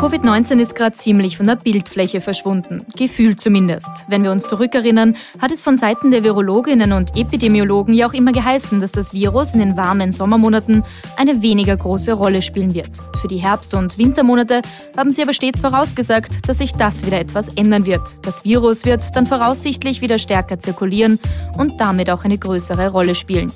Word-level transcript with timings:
Covid-19 0.00 0.60
ist 0.60 0.74
gerade 0.74 0.96
ziemlich 0.96 1.36
von 1.36 1.46
der 1.46 1.56
Bildfläche 1.56 2.22
verschwunden, 2.22 2.86
gefühlt 2.96 3.38
zumindest. 3.38 4.06
Wenn 4.08 4.22
wir 4.22 4.32
uns 4.32 4.46
zurückerinnern, 4.46 5.14
hat 5.38 5.50
es 5.50 5.62
von 5.62 5.76
Seiten 5.76 6.10
der 6.10 6.24
Virologinnen 6.24 6.92
und 6.94 7.18
Epidemiologen 7.18 7.92
ja 7.92 8.08
auch 8.08 8.14
immer 8.14 8.32
geheißen, 8.32 8.80
dass 8.80 8.92
das 8.92 9.12
Virus 9.12 9.52
in 9.52 9.58
den 9.60 9.76
warmen 9.76 10.10
Sommermonaten 10.10 10.84
eine 11.18 11.42
weniger 11.42 11.76
große 11.76 12.14
Rolle 12.14 12.40
spielen 12.40 12.72
wird. 12.72 12.88
Für 13.20 13.28
die 13.28 13.36
Herbst- 13.36 13.74
und 13.74 13.98
Wintermonate 13.98 14.62
haben 14.96 15.12
sie 15.12 15.20
aber 15.20 15.34
stets 15.34 15.60
vorausgesagt, 15.60 16.48
dass 16.48 16.56
sich 16.56 16.72
das 16.72 17.04
wieder 17.04 17.20
etwas 17.20 17.50
ändern 17.50 17.84
wird. 17.84 18.26
Das 18.26 18.42
Virus 18.42 18.86
wird 18.86 19.04
dann 19.14 19.26
voraussichtlich 19.26 20.00
wieder 20.00 20.18
stärker 20.18 20.58
zirkulieren 20.58 21.18
und 21.58 21.78
damit 21.78 22.08
auch 22.08 22.24
eine 22.24 22.38
größere 22.38 22.88
Rolle 22.88 23.14
spielen. 23.14 23.52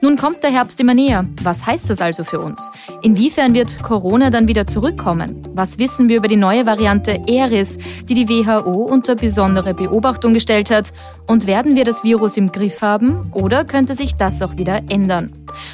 Nun 0.00 0.16
kommt 0.16 0.42
der 0.42 0.50
Herbst 0.50 0.80
immer 0.80 0.94
näher. 0.94 1.26
Was 1.42 1.66
heißt 1.66 1.88
das 1.90 2.00
also 2.00 2.24
für 2.24 2.40
uns? 2.40 2.70
Inwiefern 3.02 3.54
wird 3.54 3.82
Corona 3.82 4.30
dann 4.30 4.48
wieder 4.48 4.66
zurückkommen? 4.66 5.42
Was 5.54 5.78
wissen 5.78 6.08
wir 6.08 6.18
über 6.18 6.28
die 6.28 6.36
neue 6.36 6.66
Variante 6.66 7.22
Eris, 7.26 7.78
die 8.08 8.14
die 8.14 8.28
WHO 8.28 8.70
unter 8.70 9.14
besondere 9.14 9.74
Beobachtung 9.74 10.34
gestellt 10.34 10.70
hat? 10.70 10.92
Und 11.26 11.46
werden 11.46 11.74
wir 11.74 11.84
das 11.84 12.04
Virus 12.04 12.36
im 12.36 12.52
Griff 12.52 12.82
haben 12.82 13.30
oder 13.32 13.64
könnte 13.64 13.94
sich 13.94 14.14
das 14.16 14.42
auch 14.42 14.56
wieder 14.56 14.82
ändern? 14.90 15.32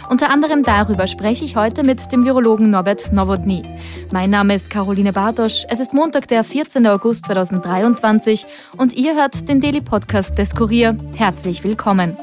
Unter 0.08 0.30
anderem 0.30 0.62
darüber 0.62 1.06
spreche 1.06 1.44
ich 1.44 1.56
heute 1.56 1.82
mit 1.82 2.12
dem 2.12 2.24
Virologen 2.24 2.70
Norbert 2.70 3.12
Nowotny. 3.12 3.62
Mein 4.12 4.30
Name 4.30 4.54
ist 4.54 4.70
Caroline 4.70 5.12
Bartosch. 5.12 5.64
Es 5.68 5.80
ist 5.80 5.92
Montag, 5.92 6.28
der 6.28 6.44
14. 6.44 6.86
August 6.86 7.26
2023 7.26 8.46
und 8.76 8.92
ihr 8.92 9.14
hört 9.16 9.48
den 9.48 9.60
Daily 9.60 9.80
Podcast 9.80 10.38
des 10.38 10.54
Kurier. 10.54 10.96
Herzlich 11.14 11.64
willkommen. 11.64 12.16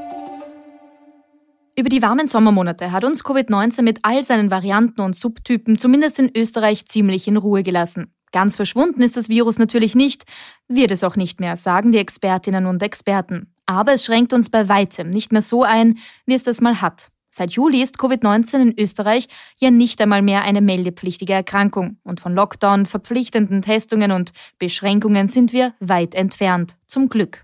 Über 1.79 1.89
die 1.89 2.01
warmen 2.01 2.27
Sommermonate 2.27 2.91
hat 2.91 3.03
uns 3.03 3.23
Covid-19 3.23 3.83
mit 3.83 3.99
all 4.01 4.23
seinen 4.23 4.49
Varianten 4.49 4.99
und 4.99 5.15
Subtypen 5.15 5.77
zumindest 5.77 6.17
in 6.17 6.31
Österreich 6.35 6.87
ziemlich 6.87 7.27
in 7.27 7.37
Ruhe 7.37 7.61
gelassen. 7.61 8.11
Ganz 8.31 8.55
verschwunden 8.55 9.03
ist 9.03 9.15
das 9.15 9.29
Virus 9.29 9.59
natürlich 9.59 9.93
nicht, 9.93 10.23
wird 10.67 10.89
es 10.89 11.03
auch 11.03 11.15
nicht 11.15 11.39
mehr, 11.39 11.55
sagen 11.55 11.91
die 11.91 11.99
Expertinnen 11.99 12.65
und 12.65 12.81
Experten. 12.81 13.53
Aber 13.67 13.93
es 13.93 14.03
schränkt 14.03 14.33
uns 14.33 14.49
bei 14.49 14.67
weitem 14.67 15.11
nicht 15.11 15.31
mehr 15.31 15.43
so 15.43 15.61
ein, 15.61 15.99
wie 16.25 16.33
es 16.33 16.41
das 16.41 16.61
mal 16.61 16.81
hat. 16.81 17.09
Seit 17.29 17.51
Juli 17.51 17.83
ist 17.83 17.99
Covid-19 17.99 18.59
in 18.59 18.79
Österreich 18.79 19.27
ja 19.59 19.69
nicht 19.69 20.01
einmal 20.01 20.23
mehr 20.23 20.41
eine 20.41 20.61
meldepflichtige 20.61 21.33
Erkrankung. 21.33 21.99
Und 22.03 22.19
von 22.19 22.33
Lockdown, 22.33 22.87
verpflichtenden 22.87 23.61
Testungen 23.61 24.11
und 24.11 24.31
Beschränkungen 24.57 25.29
sind 25.29 25.53
wir 25.53 25.75
weit 25.79 26.15
entfernt. 26.15 26.75
Zum 26.87 27.07
Glück. 27.07 27.43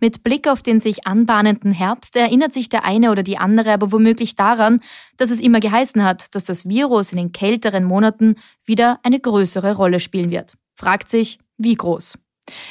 Mit 0.00 0.22
Blick 0.22 0.48
auf 0.48 0.62
den 0.62 0.80
sich 0.80 1.06
anbahnenden 1.06 1.72
Herbst 1.72 2.16
erinnert 2.16 2.52
sich 2.52 2.68
der 2.68 2.84
eine 2.84 3.10
oder 3.10 3.22
die 3.22 3.38
andere 3.38 3.72
aber 3.72 3.92
womöglich 3.92 4.34
daran, 4.34 4.80
dass 5.16 5.30
es 5.30 5.40
immer 5.40 5.60
geheißen 5.60 6.02
hat, 6.04 6.34
dass 6.34 6.44
das 6.44 6.68
Virus 6.68 7.12
in 7.12 7.18
den 7.18 7.32
kälteren 7.32 7.84
Monaten 7.84 8.36
wieder 8.64 8.98
eine 9.02 9.20
größere 9.20 9.74
Rolle 9.74 10.00
spielen 10.00 10.30
wird. 10.30 10.52
Fragt 10.74 11.08
sich, 11.08 11.38
wie 11.58 11.74
groß? 11.74 12.14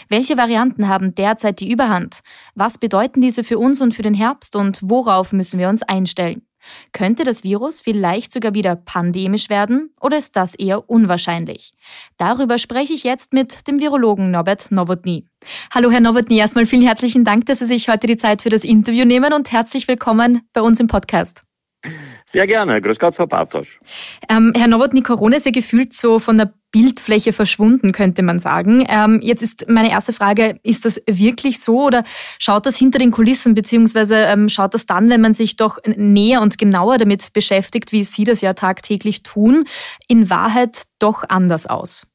Welche 0.09 0.37
Varianten 0.37 0.87
haben 0.87 1.15
derzeit 1.15 1.59
die 1.59 1.71
Überhand? 1.71 2.19
Was 2.55 2.77
bedeuten 2.77 3.21
diese 3.21 3.43
für 3.43 3.57
uns 3.57 3.81
und 3.81 3.93
für 3.93 4.01
den 4.01 4.13
Herbst 4.13 4.55
und 4.55 4.79
worauf 4.81 5.31
müssen 5.31 5.59
wir 5.59 5.69
uns 5.69 5.81
einstellen? 5.83 6.45
Könnte 6.93 7.23
das 7.23 7.43
Virus 7.43 7.81
vielleicht 7.81 8.31
sogar 8.31 8.53
wieder 8.53 8.75
pandemisch 8.75 9.49
werden 9.49 9.93
oder 9.99 10.17
ist 10.17 10.35
das 10.35 10.55
eher 10.55 10.89
unwahrscheinlich? 10.89 11.73
Darüber 12.17 12.57
spreche 12.57 12.93
ich 12.93 13.03
jetzt 13.03 13.33
mit 13.33 13.67
dem 13.67 13.79
Virologen 13.79 14.31
Norbert 14.31 14.71
Nowotny. 14.71 15.25
Hallo 15.73 15.91
Herr 15.91 16.01
Nowotny, 16.01 16.37
erstmal 16.37 16.65
vielen 16.65 16.85
herzlichen 16.85 17.25
Dank, 17.25 17.45
dass 17.45 17.59
Sie 17.59 17.65
sich 17.65 17.89
heute 17.89 18.07
die 18.07 18.17
Zeit 18.17 18.41
für 18.41 18.49
das 18.49 18.63
Interview 18.63 19.05
nehmen 19.05 19.33
und 19.33 19.51
herzlich 19.51 19.87
willkommen 19.87 20.41
bei 20.53 20.61
uns 20.61 20.79
im 20.79 20.87
Podcast. 20.87 21.43
Sehr 22.25 22.47
gerne. 22.47 22.81
Grüß 22.81 22.99
Gott, 22.99 23.15
Frau 23.15 23.25
Bartosch. 23.25 23.79
Ähm, 24.29 24.53
Herr 24.55 24.67
Nowotny, 24.67 25.01
Corona 25.01 25.37
ist 25.37 25.45
ja 25.45 25.51
gefühlt 25.51 25.93
so 25.93 26.19
von 26.19 26.37
der 26.37 26.53
Bildfläche 26.71 27.33
verschwunden, 27.33 27.91
könnte 27.91 28.23
man 28.23 28.39
sagen. 28.39 28.85
Ähm, 28.87 29.19
jetzt 29.21 29.41
ist 29.41 29.69
meine 29.69 29.91
erste 29.91 30.13
Frage, 30.13 30.55
ist 30.63 30.85
das 30.85 31.01
wirklich 31.07 31.59
so 31.59 31.85
oder 31.85 32.03
schaut 32.39 32.65
das 32.65 32.77
hinter 32.77 32.99
den 32.99 33.11
Kulissen, 33.11 33.53
beziehungsweise 33.53 34.15
ähm, 34.15 34.49
schaut 34.49 34.73
das 34.73 34.85
dann, 34.85 35.09
wenn 35.09 35.21
man 35.21 35.33
sich 35.33 35.57
doch 35.57 35.79
näher 35.85 36.41
und 36.41 36.57
genauer 36.57 36.97
damit 36.97 37.33
beschäftigt, 37.33 37.91
wie 37.91 38.03
Sie 38.03 38.23
das 38.23 38.41
ja 38.41 38.53
tagtäglich 38.53 39.23
tun, 39.23 39.65
in 40.07 40.29
Wahrheit 40.29 40.83
doch 40.99 41.23
anders 41.27 41.67
aus? 41.67 42.05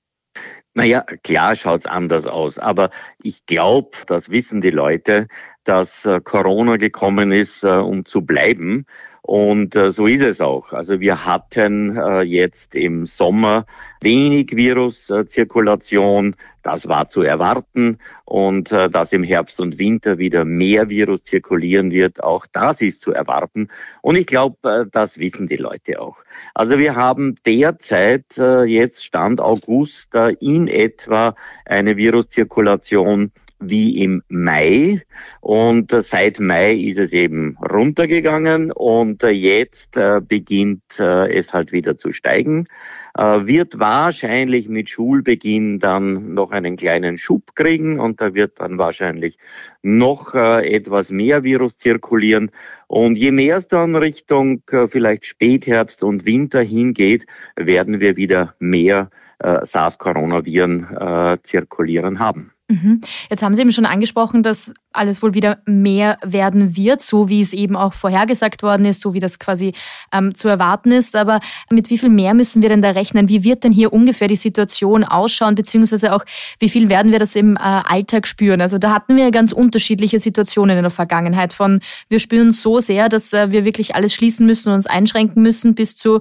Naja, 0.77 1.07
klar 1.23 1.57
schaut's 1.57 1.87
anders 1.87 2.27
aus, 2.27 2.59
aber 2.59 2.91
ich 3.23 3.47
glaube, 3.47 3.97
das 4.09 4.29
wissen 4.29 4.61
die 4.61 4.71
Leute, 4.71 5.27
dass 5.65 6.05
äh, 6.05 6.21
Corona 6.23 6.77
gekommen 6.77 7.33
ist, 7.33 7.65
äh, 7.65 7.69
um 7.69 8.05
zu 8.05 8.21
bleiben. 8.21 8.85
Und 9.27 9.75
äh, 9.75 9.91
so 9.91 10.07
ist 10.07 10.23
es 10.23 10.41
auch. 10.41 10.73
Also 10.73 11.01
wir 11.01 11.27
hatten 11.27 11.99
jetzt 12.25 12.75
im 12.75 13.07
Sommer 13.07 13.67
wenig 14.01 14.55
Viruszirkulation. 14.55 16.37
Das 16.67 16.89
war 16.89 17.09
zu 17.09 17.23
erwarten. 17.23 17.99
Und 18.25 18.73
dass 18.73 19.13
im 19.13 19.23
Herbst 19.23 19.61
und 19.61 19.79
Winter 19.79 20.19
wieder 20.19 20.45
mehr 20.45 20.91
Virus 20.91 21.23
zirkulieren 21.23 21.93
wird, 21.93 22.23
auch 22.25 22.45
das 22.51 22.81
ist 22.81 23.03
zu 23.03 23.13
erwarten. 23.13 23.69
Und 24.03 24.17
ich 24.17 24.27
glaube, 24.27 24.89
das 24.91 25.21
wissen 25.21 25.47
die 25.47 25.57
Leute 25.57 26.01
auch. 26.01 26.17
Also 26.55 26.79
wir 26.81 26.97
haben 26.97 27.37
derzeit 27.47 28.37
jetzt 28.67 29.05
Stand 29.05 29.41
August 29.41 30.17
in 30.41 30.67
etwa 30.67 31.37
eine 31.65 31.97
Viruszirkulation 31.97 33.31
wie 33.59 34.03
im 34.03 34.23
Mai. 34.29 35.03
Und 35.41 35.93
äh, 35.93 36.03
seit 36.03 36.41
Mai 36.41 36.75
ist 36.75 36.99
es 36.99 37.13
eben 37.13 37.57
runtergegangen 37.59 38.71
und 38.73 39.23
äh, 39.23 39.31
jetzt 39.31 39.97
äh, 39.97 40.21
beginnt 40.21 40.83
es 40.99 41.53
halt 41.53 41.73
wieder 41.73 41.97
zu 41.97 42.11
steigen. 42.11 42.67
Wird 43.15 43.79
wahrscheinlich 43.79 44.69
mit 44.69 44.91
Schulbeginn 44.91 45.79
dann 45.79 46.35
noch 46.35 46.51
einen 46.57 46.77
kleinen 46.77 47.19
Schub 47.19 47.55
kriegen 47.55 48.01
und 48.01 48.21
da 48.21 48.35
wird 48.35 48.61
dann 48.61 48.79
wahrscheinlich 48.79 49.39
noch 49.83 50.35
etwas 50.35 51.11
mehr 51.11 51.45
Virus 51.45 51.79
zirkulieren. 51.79 52.51
Und 52.89 53.17
je 53.17 53.31
mehr 53.31 53.59
es 53.59 53.69
dann 53.69 53.95
Richtung 53.95 54.63
vielleicht 54.89 55.27
Spätherbst 55.27 56.03
und 56.03 56.27
Winter 56.27 56.63
hingeht, 56.63 57.27
werden 57.55 58.01
wir 58.01 58.17
wieder 58.17 58.55
mehr 58.59 59.11
SARS-Coronaviren 59.39 61.39
zirkulieren 61.43 62.19
haben. 62.19 62.51
Mhm. 62.69 63.01
Jetzt 63.31 63.43
haben 63.45 63.55
Sie 63.55 63.61
eben 63.63 63.71
schon 63.71 63.87
angesprochen, 63.87 64.43
dass 64.43 64.75
alles 64.97 65.23
wohl 65.23 65.35
wieder 65.35 65.59
mehr 65.67 66.19
werden 66.25 66.77
wird, 66.77 67.01
so 67.01 67.29
wie 67.29 67.41
es 67.41 67.53
eben 67.53 67.77
auch 67.77 67.93
vorhergesagt 67.93 68.63
worden 68.63 68.87
ist, 68.87 69.03
so 69.03 69.15
wie 69.15 69.21
das 69.21 69.39
quasi 69.39 69.73
ähm, 70.13 70.35
zu 70.35 70.49
erwarten 70.49 70.91
ist. 70.91 71.15
Aber 71.15 71.41
mit 71.71 71.91
wie 71.91 71.99
viel 71.99 72.09
mehr 72.09 72.35
müssen 72.35 72.63
wir 72.63 72.69
denn 72.69 72.83
da 72.83 72.91
rechnen? 72.91 73.29
Wie 73.29 73.45
wird 73.45 73.63
denn 73.63 73.73
hier 73.73 73.93
ungefähr 73.93 74.27
die 74.27 74.37
Situation 74.37 75.05
ausschauen, 75.05 75.55
beziehungsweise 75.55 76.13
auch 76.13 76.25
wie 76.59 76.69
viel 76.69 76.89
werden 76.89 77.13
wir 77.13 77.19
das 77.19 77.37
im 77.37 77.57
äh, 77.57 77.61
Alltag 77.61 78.27
spüren? 78.27 78.61
Also 78.61 78.79
da 78.79 78.93
hatten 78.93 79.17
wir 79.17 79.31
ganz 79.31 79.53
unterschiedliche 79.53 80.19
Situationen 80.19 80.77
in 80.77 80.83
der 80.83 80.91
Vergangenheit. 80.91 81.53
Von 81.53 81.81
wir 82.09 82.19
spüren 82.19 82.53
so 82.53 82.81
sehr, 82.81 83.09
dass 83.09 83.33
äh, 83.33 83.53
wir 83.53 83.65
wirklich 83.65 83.95
alles 83.95 84.15
schließen 84.15 84.47
müssen 84.47 84.71
und 84.71 84.77
uns 84.77 84.87
einschränken 84.87 85.43
müssen, 85.43 85.75
bis 85.75 85.95
zu, 85.95 86.21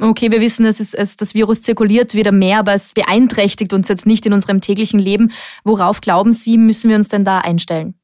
okay, 0.00 0.30
wir 0.30 0.40
wissen, 0.40 0.66
es 0.66 0.80
ist, 0.80 0.94
es, 0.94 1.16
das 1.16 1.34
Virus 1.34 1.62
zirkuliert 1.62 2.14
wieder 2.14 2.32
mehr, 2.32 2.58
aber 2.58 2.74
es 2.74 2.92
beeinträchtigt 2.92 3.72
uns 3.72 3.88
jetzt 3.88 4.06
nicht 4.06 4.26
in 4.26 4.32
unserem 4.32 4.60
täglichen 4.60 4.98
Leben. 4.98 5.32
Worauf 5.78 6.00
glauben 6.00 6.32
Sie, 6.32 6.58
müssen 6.58 6.90
wir 6.90 6.96
uns 6.96 7.06
denn 7.06 7.24
da 7.24 7.38
einstellen? 7.38 7.94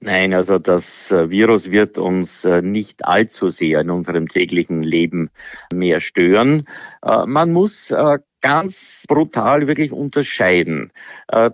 Nein, 0.00 0.32
also 0.32 0.58
das 0.58 1.12
äh, 1.12 1.28
Virus 1.28 1.70
wird 1.70 1.98
uns 1.98 2.46
äh, 2.46 2.62
nicht 2.62 3.04
allzu 3.04 3.50
sehr 3.50 3.82
in 3.82 3.90
unserem 3.90 4.28
täglichen 4.28 4.82
Leben 4.82 5.28
mehr 5.74 6.00
stören. 6.00 6.64
Äh, 7.04 7.26
man 7.26 7.52
muss 7.52 7.94
ganz 8.40 9.04
brutal 9.06 9.68
wirklich 9.68 9.92
unterscheiden 9.92 10.90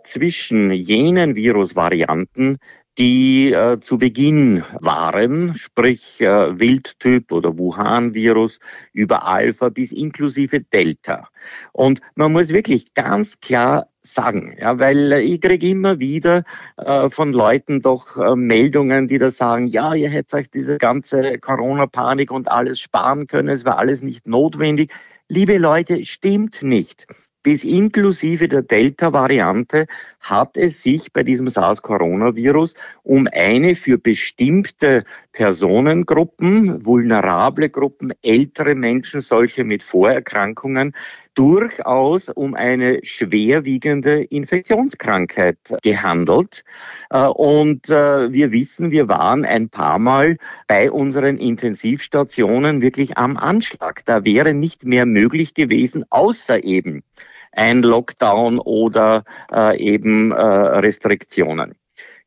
zwischen 0.04 0.72
jenen 0.72 1.36
Virusvarianten, 1.36 2.56
die 2.98 3.52
äh, 3.52 3.78
zu 3.80 3.96
Beginn 3.96 4.64
waren, 4.80 5.54
sprich 5.54 6.20
äh, 6.20 6.58
Wildtyp 6.58 7.30
oder 7.30 7.56
Wuhan-Virus 7.56 8.58
über 8.92 9.24
Alpha 9.24 9.68
bis 9.68 9.92
inklusive 9.92 10.60
Delta. 10.60 11.28
Und 11.72 12.00
man 12.16 12.32
muss 12.32 12.48
wirklich 12.48 12.94
ganz 12.94 13.38
klar 13.40 13.86
sagen, 14.02 14.56
ja, 14.58 14.78
weil 14.80 15.12
ich 15.12 15.40
kriege 15.40 15.68
immer 15.68 16.00
wieder 16.00 16.42
äh, 16.76 17.08
von 17.08 17.32
Leuten 17.32 17.80
doch 17.80 18.16
äh, 18.16 18.34
Meldungen, 18.34 19.06
die 19.06 19.18
da 19.18 19.30
sagen, 19.30 19.68
ja, 19.68 19.94
ihr 19.94 20.10
hättet 20.10 20.34
euch 20.34 20.50
diese 20.50 20.78
ganze 20.78 21.38
Corona-Panik 21.38 22.32
und 22.32 22.50
alles 22.50 22.80
sparen 22.80 23.28
können, 23.28 23.48
es 23.48 23.64
war 23.64 23.78
alles 23.78 24.02
nicht 24.02 24.26
notwendig. 24.26 24.92
Liebe 25.28 25.58
Leute, 25.58 26.04
stimmt 26.04 26.62
nicht 26.62 27.06
bis 27.48 27.64
inklusive 27.64 28.46
der 28.46 28.60
Delta-Variante 28.60 29.86
hat 30.20 30.58
es 30.58 30.82
sich 30.82 31.14
bei 31.14 31.22
diesem 31.22 31.48
SARS-Coronavirus 31.48 32.74
um 33.04 33.26
eine 33.32 33.74
für 33.74 33.96
bestimmte 33.96 35.02
Personengruppen, 35.32 36.84
vulnerable 36.84 37.70
Gruppen, 37.70 38.12
ältere 38.20 38.74
Menschen, 38.74 39.22
solche 39.22 39.64
mit 39.64 39.82
Vorerkrankungen, 39.82 40.92
durchaus 41.38 42.28
um 42.30 42.54
eine 42.54 42.98
schwerwiegende 43.04 44.24
Infektionskrankheit 44.24 45.58
gehandelt. 45.82 46.64
Äh, 47.10 47.26
und 47.26 47.88
äh, 47.90 48.32
wir 48.32 48.50
wissen, 48.50 48.90
wir 48.90 49.08
waren 49.08 49.44
ein 49.44 49.68
paar 49.68 50.00
Mal 50.00 50.36
bei 50.66 50.90
unseren 50.90 51.38
Intensivstationen 51.38 52.82
wirklich 52.82 53.16
am 53.16 53.36
Anschlag. 53.36 54.04
Da 54.04 54.24
wäre 54.24 54.52
nicht 54.52 54.84
mehr 54.84 55.06
möglich 55.06 55.54
gewesen, 55.54 56.04
außer 56.10 56.64
eben 56.64 57.04
ein 57.52 57.82
Lockdown 57.82 58.58
oder 58.58 59.24
äh, 59.52 59.78
eben 59.78 60.32
Restriktionen. 60.32 61.74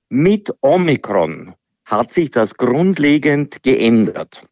Mit 0.10 0.54
Omikron 0.62 1.54
hat 1.86 2.12
sich 2.12 2.32
das 2.32 2.56
grundlegend 2.56 3.64
geändert. 3.64 4.44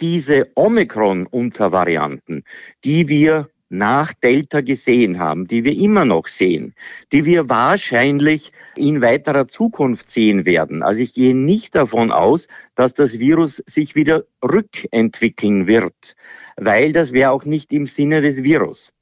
Diese 0.00 0.48
Omikron-Untervarianten, 0.54 2.44
die 2.84 3.08
wir 3.08 3.48
nach 3.68 4.12
Delta 4.12 4.60
gesehen 4.60 5.18
haben, 5.18 5.46
die 5.46 5.64
wir 5.64 5.76
immer 5.76 6.04
noch 6.04 6.26
sehen, 6.26 6.74
die 7.12 7.24
wir 7.24 7.48
wahrscheinlich 7.48 8.52
in 8.76 9.02
weiterer 9.02 9.48
Zukunft 9.48 10.10
sehen 10.10 10.44
werden. 10.46 10.82
Also 10.82 11.00
ich 11.00 11.14
gehe 11.14 11.34
nicht 11.34 11.74
davon 11.74 12.12
aus, 12.12 12.46
dass 12.74 12.94
das 12.94 13.18
Virus 13.18 13.62
sich 13.66 13.94
wieder 13.94 14.24
rückentwickeln 14.44 15.66
wird, 15.66 16.14
weil 16.56 16.92
das 16.92 17.12
wäre 17.12 17.30
auch 17.30 17.44
nicht 17.44 17.72
im 17.72 17.86
Sinne 17.86 18.20
des 18.20 18.42
Virus. 18.42 18.92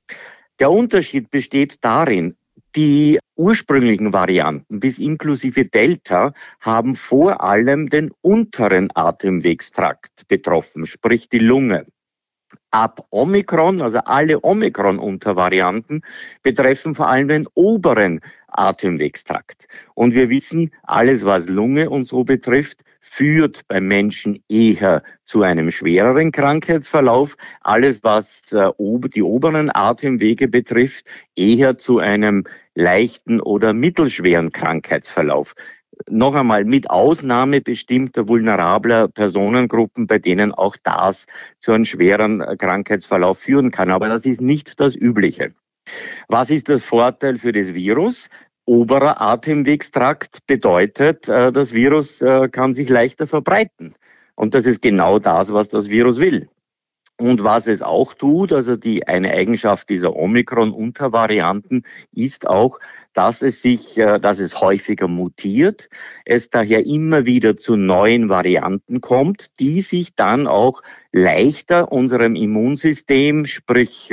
Der 0.61 0.71
Unterschied 0.71 1.31
besteht 1.31 1.85
darin, 1.85 2.37
die 2.77 3.19
ursprünglichen 3.37 4.12
Varianten 4.12 4.81
bis 4.81 4.99
inklusive 4.99 5.65
Delta 5.65 6.33
haben 6.61 6.95
vor 6.95 7.41
allem 7.43 7.89
den 7.89 8.11
unteren 8.21 8.89
Atemwegstrakt 8.95 10.27
betroffen, 10.29 10.87
sprich 10.87 11.29
die 11.29 11.39
Lunge. 11.39 11.87
Ab 12.75 13.06
Omikron, 13.11 13.81
also 13.82 13.99
alle 13.99 14.43
Omikron-Untervarianten, 14.43 16.03
betreffen 16.43 16.97
vor 16.97 17.09
allem 17.09 17.29
den 17.29 17.47
oberen 17.55 18.21
Atemwegstrakt. 18.49 19.69
Und 19.94 20.15
wir 20.15 20.29
wissen, 20.29 20.73
alles, 20.82 21.25
was 21.25 21.49
Lunge 21.49 21.88
und 21.88 22.09
so 22.09 22.25
betrifft, 22.25 22.82
führt 22.99 23.69
beim 23.69 23.87
Menschen 23.87 24.43
eher 24.49 25.05
zu 25.23 25.43
einem 25.43 25.71
schwereren 25.71 26.32
Krankheitsverlauf. 26.32 27.37
Alles, 27.61 28.03
was 28.03 28.50
äh, 28.53 28.71
die 29.15 29.23
oberen 29.23 29.70
Atemwege 29.73 30.49
betrifft, 30.49 31.06
eher 31.37 31.79
zu 31.79 32.00
einem 32.00 32.43
leichten 32.75 33.41
oder 33.41 33.73
mittelschweren 33.73 34.50
Krankheitsverlauf 34.50 35.55
noch 36.08 36.35
einmal 36.35 36.64
mit 36.64 36.91
Ausnahme 36.91 37.61
bestimmter 37.61 38.29
vulnerabler 38.29 39.08
Personengruppen, 39.08 40.06
bei 40.06 40.19
denen 40.19 40.52
auch 40.52 40.76
das 40.82 41.26
zu 41.61 41.73
einem 41.73 41.85
schweren 41.85 42.43
Krankheitsverlauf 42.58 43.38
führen 43.38 43.70
kann. 43.70 43.91
Aber 43.91 44.08
das 44.08 44.26
ist 44.26 44.41
nicht 44.41 44.81
das 44.81 44.96
Übliche. 44.96 45.52
Was 46.29 46.50
ist 46.50 46.69
das 46.69 46.85
Vorteil 46.85 47.37
für 47.37 47.52
das 47.52 47.75
Virus? 47.75 48.29
Oberer 48.67 49.20
Atemwegstrakt 49.20 50.38
bedeutet, 50.46 51.29
äh, 51.29 51.52
das 51.52 51.75
Virus 51.75 52.23
äh, 52.23 52.49
kann 52.49 52.73
sich 52.73 52.88
leichter 52.88 53.26
verbreiten. 53.26 53.94
Und 54.37 54.55
das 54.55 54.64
ist 54.64 54.81
genau 54.81 55.19
das, 55.19 55.52
was 55.52 55.69
das 55.69 55.91
Virus 55.91 56.19
will. 56.19 56.49
Und 57.25 57.43
was 57.43 57.69
es 57.69 57.81
auch 57.81 58.12
tut, 58.12 58.53
also 58.53 58.76
die 58.76 59.09
eine 59.09 59.31
Eigenschaft 59.31 59.88
dieser 59.88 60.15
Omikron-Untervarianten 60.15 61.85
ist 62.12 62.47
auch, 62.47 62.79
dass 63.15 63.41
es 63.41 63.62
sich, 63.62 63.97
äh, 63.97 64.21
dass 64.21 64.41
es 64.41 64.61
häufiger 64.61 65.09
mutiert, 65.09 65.88
es 66.26 66.50
daher 66.50 66.85
immer 66.85 67.25
wieder 67.25 67.56
zu 67.56 67.76
neuen 67.76 68.29
Varianten 68.29 69.00
kommt, 69.00 69.59
die 69.59 69.81
sich 69.81 70.15
dann 70.15 70.47
auch 70.47 70.82
leichter 71.12 71.91
unserem 71.91 72.37
Immunsystem, 72.37 73.47
sprich 73.47 74.12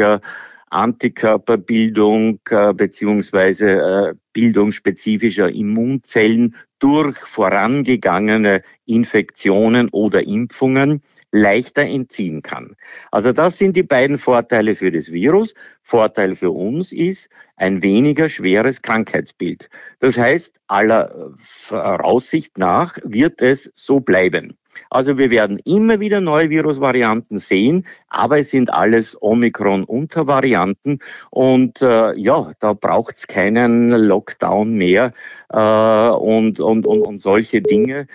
Antikörperbildung 0.71 2.39
äh, 2.49 2.73
beziehungsweise 2.73 3.69
äh, 3.69 4.15
Bildung 4.33 4.71
spezifischer 4.71 5.49
Immunzellen 5.49 6.55
durch 6.79 7.17
vorangegangene 7.19 8.61
Infektionen 8.85 9.89
oder 9.89 10.23
Impfungen 10.25 11.01
leichter 11.31 11.83
entziehen 11.83 12.41
kann. 12.41 12.75
Also 13.11 13.33
das 13.33 13.57
sind 13.57 13.75
die 13.75 13.83
beiden 13.83 14.17
Vorteile 14.17 14.73
für 14.75 14.91
das 14.91 15.11
Virus. 15.11 15.53
Vorteil 15.83 16.35
für 16.35 16.51
uns 16.51 16.93
ist 16.93 17.29
ein 17.57 17.83
weniger 17.83 18.29
schweres 18.29 18.81
Krankheitsbild. 18.81 19.69
Das 19.99 20.17
heißt, 20.17 20.59
aller 20.67 21.33
Voraussicht 21.35 22.57
nach 22.57 22.97
wird 23.03 23.41
es 23.41 23.71
so 23.75 23.99
bleiben. 23.99 24.57
Also 24.89 25.17
wir 25.17 25.29
werden 25.29 25.59
immer 25.65 25.99
wieder 25.99 26.21
neue 26.21 26.49
Virusvarianten 26.49 27.37
sehen, 27.37 27.85
aber 28.07 28.39
es 28.39 28.51
sind 28.51 28.71
alles 28.71 29.17
Omikron-Untervarianten 29.21 30.99
und 31.29 31.81
äh, 31.81 32.13
ja, 32.15 32.51
da 32.59 32.73
braucht 32.73 33.17
es 33.17 33.27
keinen 33.27 33.89
Lockdown 33.89 34.73
mehr 34.73 35.13
äh, 35.49 36.09
und, 36.09 36.59
und, 36.59 36.85
und, 36.85 37.01
und 37.01 37.17
solche 37.19 37.61
Dinge. 37.61 38.07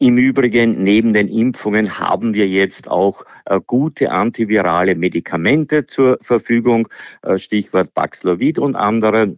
Im 0.00 0.16
Übrigen, 0.16 0.84
neben 0.84 1.12
den 1.12 1.26
Impfungen 1.26 1.98
haben 1.98 2.32
wir 2.32 2.46
jetzt 2.46 2.88
auch 2.88 3.24
äh, 3.46 3.58
gute 3.66 4.12
antivirale 4.12 4.94
Medikamente 4.94 5.86
zur 5.86 6.18
Verfügung, 6.22 6.88
äh, 7.22 7.36
Stichwort 7.36 7.94
Paxlovid 7.94 8.60
und 8.60 8.76
andere. 8.76 9.36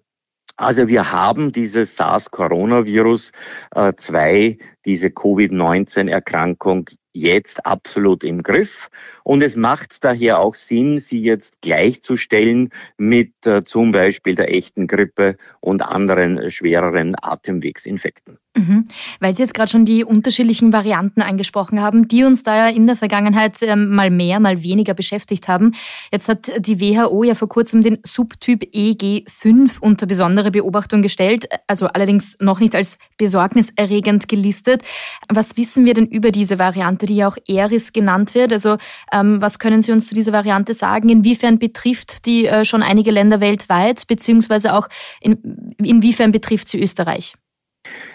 Also 0.60 0.88
wir 0.88 1.10
haben 1.10 1.52
dieses 1.52 1.96
SARS-Coronavirus 1.96 3.32
äh, 3.74 3.94
2, 3.96 4.58
diese 4.84 5.08
Covid-19-Erkrankung 5.08 6.84
jetzt 7.12 7.66
absolut 7.66 8.24
im 8.24 8.42
Griff. 8.42 8.88
Und 9.24 9.42
es 9.42 9.56
macht 9.56 10.04
daher 10.04 10.38
auch 10.38 10.54
Sinn, 10.54 10.98
sie 10.98 11.20
jetzt 11.20 11.60
gleichzustellen 11.62 12.70
mit 12.98 13.46
äh, 13.46 13.64
zum 13.64 13.92
Beispiel 13.92 14.34
der 14.34 14.52
echten 14.52 14.86
Grippe 14.86 15.36
und 15.60 15.82
anderen 15.82 16.50
schwereren 16.50 17.14
Atemwegsinfekten. 17.20 18.38
Mhm. 18.56 18.88
Weil 19.20 19.32
Sie 19.32 19.42
jetzt 19.42 19.54
gerade 19.54 19.70
schon 19.70 19.84
die 19.84 20.02
unterschiedlichen 20.02 20.72
Varianten 20.72 21.22
angesprochen 21.22 21.80
haben, 21.80 22.08
die 22.08 22.24
uns 22.24 22.42
da 22.42 22.56
ja 22.56 22.74
in 22.74 22.88
der 22.88 22.96
Vergangenheit 22.96 23.62
äh, 23.62 23.76
mal 23.76 24.10
mehr, 24.10 24.40
mal 24.40 24.64
weniger 24.64 24.92
beschäftigt 24.92 25.46
haben. 25.46 25.72
Jetzt 26.10 26.28
hat 26.28 26.50
die 26.58 26.80
WHO 26.80 27.22
ja 27.22 27.36
vor 27.36 27.48
kurzem 27.48 27.82
den 27.82 27.98
Subtyp 28.04 28.64
EG5 28.74 29.78
unter 29.80 30.06
besondere 30.06 30.50
Beobachtung 30.50 31.00
gestellt, 31.00 31.48
also 31.68 31.86
allerdings 31.86 32.38
noch 32.40 32.58
nicht 32.58 32.74
als 32.74 32.98
besorgniserregend 33.18 34.26
gelistet. 34.26 34.82
Was 35.28 35.56
wissen 35.56 35.84
wir 35.84 35.94
denn 35.94 36.06
über 36.06 36.32
diese 36.32 36.58
Variante, 36.58 36.99
die 37.06 37.16
ja 37.16 37.28
auch 37.28 37.36
ERIS 37.46 37.92
genannt 37.92 38.34
wird? 38.34 38.52
Also 38.52 38.76
ähm, 39.12 39.40
was 39.40 39.58
können 39.58 39.82
Sie 39.82 39.92
uns 39.92 40.08
zu 40.08 40.14
dieser 40.14 40.32
Variante 40.32 40.74
sagen? 40.74 41.08
Inwiefern 41.08 41.58
betrifft 41.58 42.26
die 42.26 42.46
äh, 42.46 42.64
schon 42.64 42.82
einige 42.82 43.10
Länder 43.10 43.40
weltweit, 43.40 44.06
beziehungsweise 44.06 44.74
auch 44.74 44.88
in, 45.20 45.74
inwiefern 45.82 46.32
betrifft 46.32 46.68
sie 46.68 46.80
Österreich? 46.80 47.34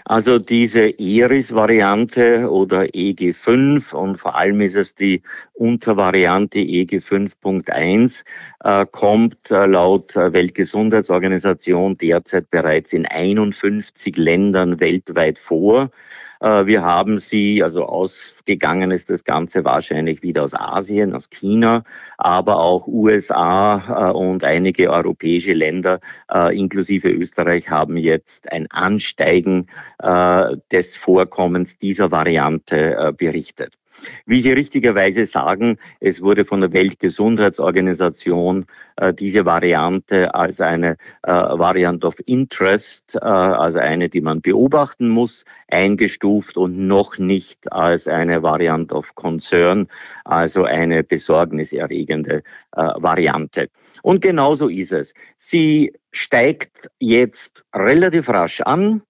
Also 0.05 0.37
diese 0.37 0.99
ERIS-Variante 0.99 2.49
oder 2.51 2.81
EG5 2.83 3.95
und 3.95 4.17
vor 4.17 4.35
allem 4.35 4.61
ist 4.61 4.75
es 4.75 4.93
die 4.93 5.23
Untervariante 5.53 6.59
EG5.1, 6.59 8.23
äh, 8.63 8.85
kommt 8.91 9.49
äh, 9.49 9.65
laut 9.65 10.15
äh, 10.15 10.31
Weltgesundheitsorganisation 10.31 11.95
derzeit 11.95 12.51
bereits 12.51 12.93
in 12.93 13.07
51 13.07 14.15
Ländern 14.17 14.79
weltweit 14.79 15.39
vor. 15.39 15.89
Äh, 16.45 16.67
wir 16.67 16.83
haben 16.83 17.17
sie, 17.17 17.63
also 17.63 17.85
ausgegangen 17.85 18.91
ist 18.91 19.09
das 19.09 19.23
Ganze 19.23 19.65
wahrscheinlich 19.65 20.21
wieder 20.21 20.43
aus 20.43 20.53
Asien, 20.53 21.15
aus 21.15 21.31
China, 21.31 21.83
aber 22.19 22.59
auch 22.59 22.85
USA 22.85 24.09
äh, 24.09 24.13
und 24.13 24.43
einige 24.43 24.91
europäische 24.91 25.53
Länder, 25.53 25.99
äh, 26.31 26.55
inklusive 26.55 27.09
Österreich, 27.09 27.71
haben 27.71 27.97
jetzt 27.97 28.51
ein 28.51 28.67
Ansteigen 28.69 29.67
des 30.71 30.97
Vorkommens 30.97 31.77
dieser 31.77 32.11
Variante 32.11 33.13
berichtet. 33.17 33.71
Wie 34.25 34.41
Sie 34.41 34.51
richtigerweise 34.51 35.25
sagen, 35.25 35.77
es 35.99 36.21
wurde 36.21 36.45
von 36.45 36.61
der 36.61 36.73
Weltgesundheitsorganisation 36.73 38.65
äh, 38.97 39.13
diese 39.13 39.45
Variante 39.45 40.33
als 40.33 40.61
eine 40.61 40.97
äh, 41.23 41.31
Variant 41.31 42.05
of 42.05 42.15
Interest, 42.25 43.15
äh, 43.15 43.19
also 43.19 43.79
eine, 43.79 44.09
die 44.09 44.21
man 44.21 44.41
beobachten 44.41 45.09
muss, 45.09 45.45
eingestuft 45.67 46.57
und 46.57 46.87
noch 46.87 47.17
nicht 47.17 47.71
als 47.71 48.07
eine 48.07 48.43
Variant 48.43 48.93
of 48.93 49.15
Concern, 49.15 49.87
also 50.23 50.65
eine 50.65 51.03
besorgniserregende 51.03 52.43
äh, 52.75 52.81
Variante. 52.97 53.69
Und 54.01 54.21
genauso 54.21 54.69
ist 54.69 54.93
es. 54.93 55.13
Sie 55.37 55.93
steigt 56.11 56.87
jetzt 56.99 57.65
relativ 57.73 58.29
rasch 58.29 58.61
an. 58.61 59.03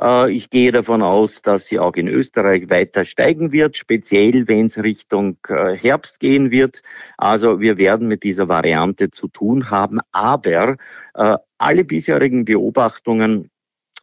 Äh, 0.00 0.32
ich 0.32 0.50
gehe 0.50 0.72
davon 0.72 1.02
aus, 1.02 1.42
dass 1.42 1.66
sie 1.66 1.78
auch 1.78 1.94
in 1.94 2.08
Österreich 2.08 2.70
weiter 2.70 3.04
steigen 3.04 3.52
wird, 3.52 3.76
speziell 3.76 4.48
wenn 4.48 4.66
es 4.66 4.82
Richtung 4.82 5.36
äh, 5.48 5.76
Herbst 5.76 6.20
gehen 6.20 6.50
wird. 6.50 6.82
Also 7.18 7.60
wir 7.60 7.76
werden 7.76 8.08
mit 8.08 8.22
dieser 8.22 8.48
Variante 8.48 9.10
zu 9.10 9.28
tun 9.28 9.70
haben, 9.70 10.00
aber 10.12 10.76
äh, 11.14 11.36
alle 11.58 11.84
bisherigen 11.84 12.44
Beobachtungen 12.44 13.50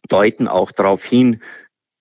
deuten 0.08 0.48
auch 0.48 0.70
darauf 0.70 1.04
hin, 1.04 1.42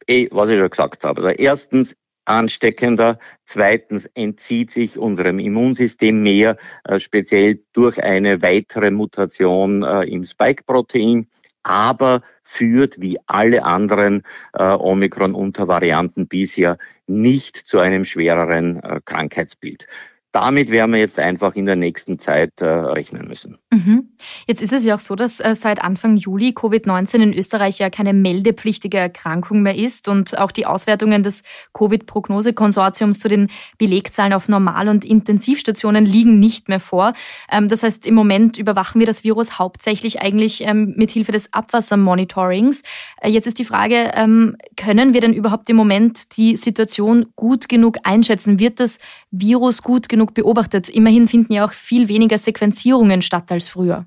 eh, 0.08 0.28
was 0.32 0.50
ich 0.50 0.60
schon 0.60 0.70
gesagt 0.70 1.04
habe. 1.04 1.22
Also 1.22 1.30
erstens, 1.30 1.96
ansteckender. 2.26 3.20
Zweitens 3.46 4.06
entzieht 4.14 4.70
sich 4.72 4.98
unserem 4.98 5.40
Immunsystem 5.40 6.24
mehr, 6.24 6.58
speziell 6.98 7.64
durch 7.72 8.04
eine 8.04 8.42
weitere 8.42 8.92
Mutation 8.92 9.82
im 9.84 10.26
Spike-Protein 10.26 11.28
aber 11.68 12.22
führt 12.44 13.02
wie 13.02 13.18
alle 13.28 13.64
anderen 13.64 14.24
äh, 14.54 14.64
Omikron-Untervarianten 14.64 16.28
bisher 16.28 16.78
nicht 17.08 17.58
zu 17.58 17.80
einem 17.80 18.06
schwereren 18.06 18.82
äh, 18.82 19.02
Krankheitsbild 19.04 19.88
damit 20.32 20.70
werden 20.70 20.92
wir 20.92 21.00
jetzt 21.00 21.20
einfach 21.20 21.56
in 21.56 21.66
der 21.66 21.76
nächsten 21.76 22.20
Zeit 22.20 22.62
äh, 22.62 22.66
rechnen 22.66 23.28
müssen. 23.28 23.58
Mhm. 23.72 24.10
Jetzt 24.48 24.62
ist 24.62 24.74
es 24.74 24.86
ja 24.86 24.96
auch 24.96 25.00
so, 25.00 25.16
dass 25.16 25.40
äh, 25.40 25.56
seit 25.56 25.82
Anfang 25.82 26.18
Juli 26.18 26.50
Covid-19 26.50 27.16
in 27.16 27.34
Österreich 27.34 27.80
ja 27.80 27.90
keine 27.90 28.14
meldepflichtige 28.14 28.98
Erkrankung 28.98 29.62
mehr 29.62 29.76
ist 29.76 30.08
und 30.08 30.38
auch 30.38 30.52
die 30.52 30.66
Auswertungen 30.66 31.24
des 31.24 31.44
Covid-Prognose-Konsortiums 31.74 33.20
zu 33.20 33.28
den 33.30 33.50
Belegzahlen 33.78 34.34
auf 34.34 34.48
Normal- 34.50 34.90
und 34.90 35.06
Intensivstationen 35.06 36.06
liegen 36.06 36.40
nicht 36.40 36.70
mehr 36.70 36.80
vor. 36.80 37.14
Ähm, 37.52 37.68
das 37.68 37.84
heißt, 37.84 38.06
im 38.06 38.14
Moment 38.14 38.58
überwachen 38.58 39.00
wir 39.00 39.08
das 39.08 39.24
Virus 39.24 39.58
hauptsächlich 39.58 40.22
eigentlich 40.22 40.62
ähm, 40.66 40.94
mit 40.98 41.12
Hilfe 41.12 41.32
des 41.32 41.54
Abwassermonitorings. 41.54 42.84
Äh, 43.22 43.30
jetzt 43.30 43.48
ist 43.48 43.60
die 43.60 43.66
Frage, 43.66 44.12
ähm, 44.14 44.58
können 44.76 45.14
wir 45.14 45.22
denn 45.22 45.34
überhaupt 45.34 45.70
im 45.70 45.76
Moment 45.76 46.38
die 46.38 46.58
Situation 46.58 47.28
gut 47.36 47.70
genug 47.70 47.98
einschätzen? 48.04 48.60
Wird 48.60 48.80
das 48.80 49.00
Virus 49.32 49.82
gut 49.82 50.10
genug 50.10 50.27
genug 50.28 50.34
beobachtet. 50.34 50.90
Immerhin 50.90 51.28
finden 51.28 51.54
ja 51.54 51.66
auch 51.66 51.74
viel 51.74 52.08
weniger 52.08 52.38
Sequenzierungen 52.38 53.22
statt 53.22 53.52
als 53.52 53.68
früher. 53.68 54.06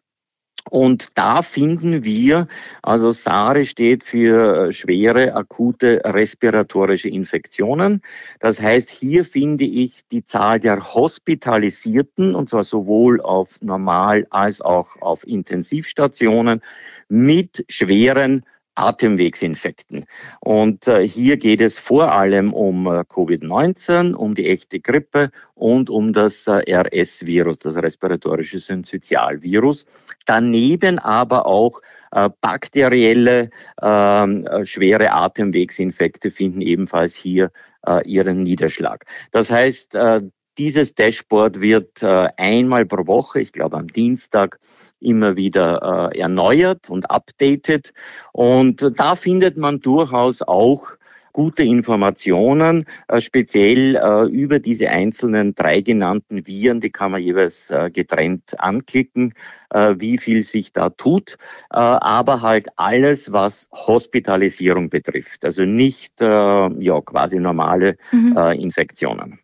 und 0.68 1.16
da 1.16 1.42
finden 1.42 2.04
wir, 2.04 2.46
also 2.82 3.10
SARE 3.10 3.64
steht 3.64 4.04
für 4.04 4.70
schwere 4.72 5.34
akute 5.34 6.02
respiratorische 6.04 7.08
Infektionen. 7.08 8.02
Das 8.40 8.60
heißt, 8.60 8.90
hier 8.90 9.24
finde 9.24 9.64
ich 9.64 10.06
die 10.10 10.24
Zahl 10.24 10.60
der 10.60 10.94
Hospitalisierten, 10.94 12.34
und 12.34 12.48
zwar 12.48 12.64
sowohl 12.64 13.20
auf 13.20 13.60
Normal- 13.62 14.26
als 14.30 14.60
auch 14.60 14.88
auf 15.00 15.26
Intensivstationen, 15.26 16.60
mit 17.08 17.64
schweren 17.68 18.44
Atemwegsinfekten. 18.74 20.04
Und 20.40 20.88
äh, 20.88 21.06
hier 21.06 21.36
geht 21.36 21.60
es 21.60 21.78
vor 21.78 22.12
allem 22.12 22.52
um 22.52 22.86
äh, 22.86 23.00
Covid-19, 23.00 24.14
um 24.14 24.34
die 24.34 24.48
echte 24.48 24.80
Grippe 24.80 25.30
und 25.54 25.90
um 25.90 26.12
das 26.12 26.46
äh, 26.46 26.62
RS-Virus, 26.72 27.58
das 27.58 27.76
respiratorische 27.76 28.58
Synzytialvirus. 28.58 29.86
Daneben 30.26 30.98
aber 30.98 31.46
auch 31.46 31.80
äh, 32.12 32.30
bakterielle 32.40 33.50
ähm, 33.80 34.46
äh, 34.46 34.64
schwere 34.64 35.12
Atemwegsinfekte 35.12 36.30
finden 36.30 36.60
ebenfalls 36.60 37.14
hier 37.14 37.52
äh, 37.86 38.06
ihren 38.08 38.42
Niederschlag. 38.42 39.04
Das 39.30 39.50
heißt, 39.50 39.96
dieses 40.60 40.94
Dashboard 40.94 41.62
wird 41.62 42.02
äh, 42.02 42.28
einmal 42.36 42.84
pro 42.84 43.06
Woche, 43.06 43.40
ich 43.40 43.50
glaube 43.50 43.78
am 43.78 43.86
Dienstag, 43.86 44.60
immer 45.00 45.38
wieder 45.38 46.10
äh, 46.12 46.18
erneuert 46.18 46.90
und 46.90 47.10
updated. 47.10 47.94
Und 48.32 48.86
da 48.98 49.14
findet 49.14 49.56
man 49.56 49.80
durchaus 49.80 50.42
auch 50.42 50.98
gute 51.32 51.62
Informationen, 51.62 52.84
äh, 53.08 53.22
speziell 53.22 53.96
äh, 53.96 54.24
über 54.26 54.58
diese 54.58 54.90
einzelnen 54.90 55.54
drei 55.54 55.80
genannten 55.80 56.46
Viren, 56.46 56.80
die 56.80 56.90
kann 56.90 57.12
man 57.12 57.22
jeweils 57.22 57.70
äh, 57.70 57.90
getrennt 57.90 58.60
anklicken, 58.60 59.32
wie 59.72 60.18
viel 60.18 60.42
sich 60.42 60.72
da 60.72 60.90
tut, 60.90 61.36
aber 61.68 62.42
halt 62.42 62.70
alles, 62.74 63.30
was 63.30 63.68
Hospitalisierung 63.70 64.90
betrifft, 64.90 65.44
also 65.44 65.64
nicht 65.64 66.20
ja 66.20 67.00
quasi 67.04 67.38
normale 67.38 67.96
mhm. 68.10 68.36
Infektionen. 68.58 69.38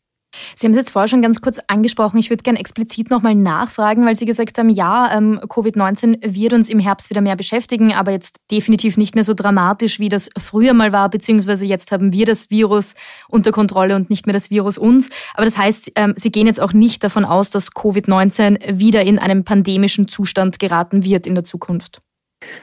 Sie 0.55 0.66
haben 0.66 0.73
es 0.73 0.78
jetzt 0.78 0.90
vorher 0.90 1.09
schon 1.09 1.23
ganz 1.23 1.40
kurz 1.40 1.61
angesprochen. 1.66 2.19
Ich 2.19 2.31
würde 2.31 2.43
gerne 2.43 2.59
explizit 2.59 3.11
nochmal 3.11 3.35
nachfragen, 3.35 4.05
weil 4.07 4.14
Sie 4.14 4.26
gesagt 4.26 4.59
haben, 4.59 4.71
ja, 4.71 5.16
ähm, 5.16 5.40
Covid-19 5.43 6.35
wird 6.35 6.52
uns 6.52 6.69
im 6.69 6.78
Herbst 6.78 7.11
wieder 7.11 7.21
mehr 7.21 7.37
beschäftigen, 7.37 7.93
aber 7.93 8.12
jetzt 8.12 8.40
definitiv 8.50 8.97
nicht 8.97 9.14
mehr 9.14 9.25
so 9.25 9.35
dramatisch, 9.35 9.99
wie 9.99 10.09
das 10.09 10.28
früher 10.38 10.75
mal 10.75 10.93
war, 10.93 11.09
beziehungsweise 11.09 11.66
jetzt 11.66 11.93
haben 11.93 12.12
wir 12.12 12.26
das 12.26 12.50
Virus 12.50 12.95
unter 13.28 13.52
Kontrolle 13.52 13.97
und 13.97 14.11
nicht 14.11 14.26
mehr 14.26 14.35
das 14.35 14.50
Virus 14.50 14.78
uns. 14.78 15.11
Aber 15.35 15.45
das 15.45 15.57
heißt, 15.57 15.93
ähm, 15.97 16.14
Sie 16.16 16.31
gehen 16.31 16.47
jetzt 16.47 16.61
auch 16.61 16.73
nicht 16.73 17.02
davon 17.05 17.25
aus, 17.25 17.50
dass 17.50 17.73
Covid-19 17.73 18.78
wieder 18.78 19.02
in 19.02 19.19
einen 19.19 19.45
pandemischen 19.45 20.09
Zustand 20.09 20.59
geraten 20.59 21.05
wird 21.05 21.26
in 21.26 21.35
der 21.35 21.45
Zukunft. 21.45 22.00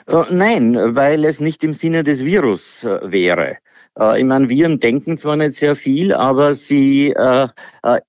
Äh, 0.08 0.24
nein, 0.30 0.96
weil 0.96 1.26
es 1.26 1.40
nicht 1.40 1.64
im 1.64 1.74
Sinne 1.74 2.04
des 2.04 2.24
Virus 2.24 2.84
äh, 2.84 3.00
wäre. 3.04 3.58
Äh, 4.00 4.20
ich 4.20 4.26
meine, 4.26 4.50
Viren 4.50 4.80
denken 4.80 5.18
zwar 5.18 5.36
nicht 5.36 5.54
sehr 5.54 5.76
viel, 5.76 6.14
aber 6.14 6.56
sie, 6.56 7.12
äh, 7.12 7.48
äh, 7.84 8.00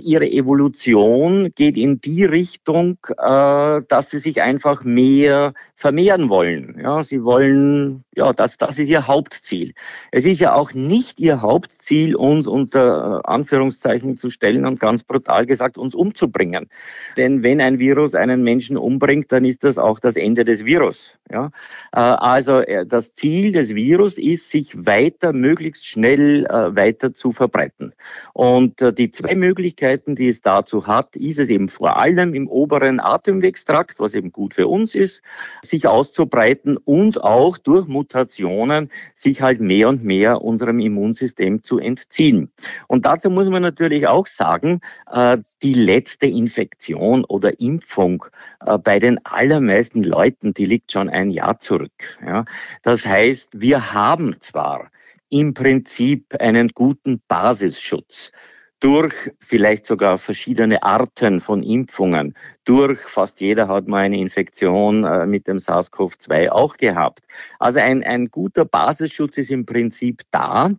ihre 0.00 0.30
Evolution 0.30 1.52
geht 1.54 1.76
in 1.76 1.98
die 1.98 2.24
Richtung, 2.24 2.98
äh, 3.18 3.80
dass 3.88 4.10
sie 4.10 4.18
sich 4.18 4.42
einfach 4.42 4.84
mehr 4.84 5.54
vermehren 5.74 6.28
wollen. 6.28 6.78
Ja, 6.82 7.02
sie 7.02 7.24
wollen, 7.24 8.04
ja, 8.14 8.32
das, 8.32 8.56
das 8.56 8.78
ist 8.78 8.88
ihr 8.88 9.06
Hauptziel. 9.06 9.72
Es 10.10 10.24
ist 10.24 10.40
ja 10.40 10.54
auch 10.54 10.74
nicht 10.74 11.18
ihr 11.18 11.42
Hauptziel, 11.42 12.14
uns 12.14 12.46
unter 12.46 13.22
äh, 13.24 13.28
Anführungszeichen 13.28 14.16
zu 14.16 14.30
stellen 14.30 14.66
und 14.66 14.80
ganz 14.80 15.02
brutal 15.02 15.46
gesagt, 15.46 15.78
uns 15.78 15.94
umzubringen. 15.94 16.68
Denn 17.16 17.42
wenn 17.42 17.60
ein 17.60 17.78
Virus 17.78 18.14
einen 18.14 18.42
Menschen 18.42 18.76
umbringt, 18.76 19.32
dann 19.32 19.44
ist 19.44 19.64
das 19.64 19.78
auch 19.78 19.98
das 19.98 20.16
Ende 20.16 20.44
des 20.44 20.64
Virus. 20.64 21.18
Ja, 21.30 21.50
äh, 21.92 22.00
also 22.00 22.62
das 22.86 23.14
Ziel 23.14 23.52
des 23.52 23.74
Virus 23.74 24.18
ist, 24.18 24.50
sich 24.50 24.86
weiter 24.86 25.31
möglichst 25.32 25.86
schnell 25.86 26.46
äh, 26.46 26.76
weiter 26.76 27.12
zu 27.14 27.32
verbreiten. 27.32 27.92
Und 28.32 28.80
äh, 28.82 28.92
die 28.92 29.10
zwei 29.10 29.34
Möglichkeiten, 29.34 30.14
die 30.16 30.28
es 30.28 30.40
dazu 30.40 30.86
hat, 30.86 31.16
ist 31.16 31.38
es 31.38 31.48
eben 31.48 31.68
vor 31.68 31.96
allem 31.96 32.34
im 32.34 32.48
oberen 32.48 33.00
Atemwegstrakt, 33.00 33.98
was 33.98 34.14
eben 34.14 34.32
gut 34.32 34.54
für 34.54 34.68
uns 34.68 34.94
ist, 34.94 35.22
sich 35.62 35.86
auszubreiten 35.86 36.76
und 36.76 37.22
auch 37.22 37.58
durch 37.58 37.86
Mutationen 37.86 38.90
sich 39.14 39.42
halt 39.42 39.60
mehr 39.60 39.88
und 39.88 40.04
mehr 40.04 40.42
unserem 40.42 40.80
Immunsystem 40.80 41.62
zu 41.62 41.78
entziehen. 41.78 42.50
Und 42.88 43.06
dazu 43.06 43.30
muss 43.30 43.48
man 43.48 43.62
natürlich 43.62 44.06
auch 44.06 44.26
sagen, 44.26 44.80
äh, 45.10 45.38
die 45.62 45.74
letzte 45.74 46.26
Infektion 46.26 47.24
oder 47.24 47.60
Impfung 47.60 48.26
äh, 48.64 48.78
bei 48.78 48.98
den 48.98 49.24
allermeisten 49.24 50.02
Leuten, 50.02 50.52
die 50.54 50.64
liegt 50.64 50.92
schon 50.92 51.08
ein 51.08 51.30
Jahr 51.30 51.58
zurück. 51.58 52.18
Ja. 52.24 52.44
Das 52.82 53.06
heißt, 53.06 53.60
wir 53.60 53.92
haben 53.92 54.40
zwar 54.40 54.90
im 55.32 55.54
Prinzip 55.54 56.34
einen 56.38 56.68
guten 56.68 57.22
Basisschutz 57.26 58.32
durch 58.80 59.14
vielleicht 59.40 59.86
sogar 59.86 60.18
verschiedene 60.18 60.82
Arten 60.82 61.40
von 61.40 61.62
Impfungen, 61.62 62.34
durch 62.64 63.00
fast 63.00 63.40
jeder 63.40 63.68
hat 63.68 63.88
mal 63.88 64.04
eine 64.04 64.18
Infektion 64.18 65.04
äh, 65.04 65.24
mit 65.24 65.46
dem 65.46 65.58
SARS-CoV-2 65.58 66.50
auch 66.50 66.76
gehabt. 66.76 67.20
Also 67.58 67.78
ein, 67.78 68.02
ein 68.02 68.26
guter 68.26 68.64
Basisschutz 68.64 69.38
ist 69.38 69.50
im 69.50 69.64
Prinzip 69.64 70.22
da. 70.32 70.70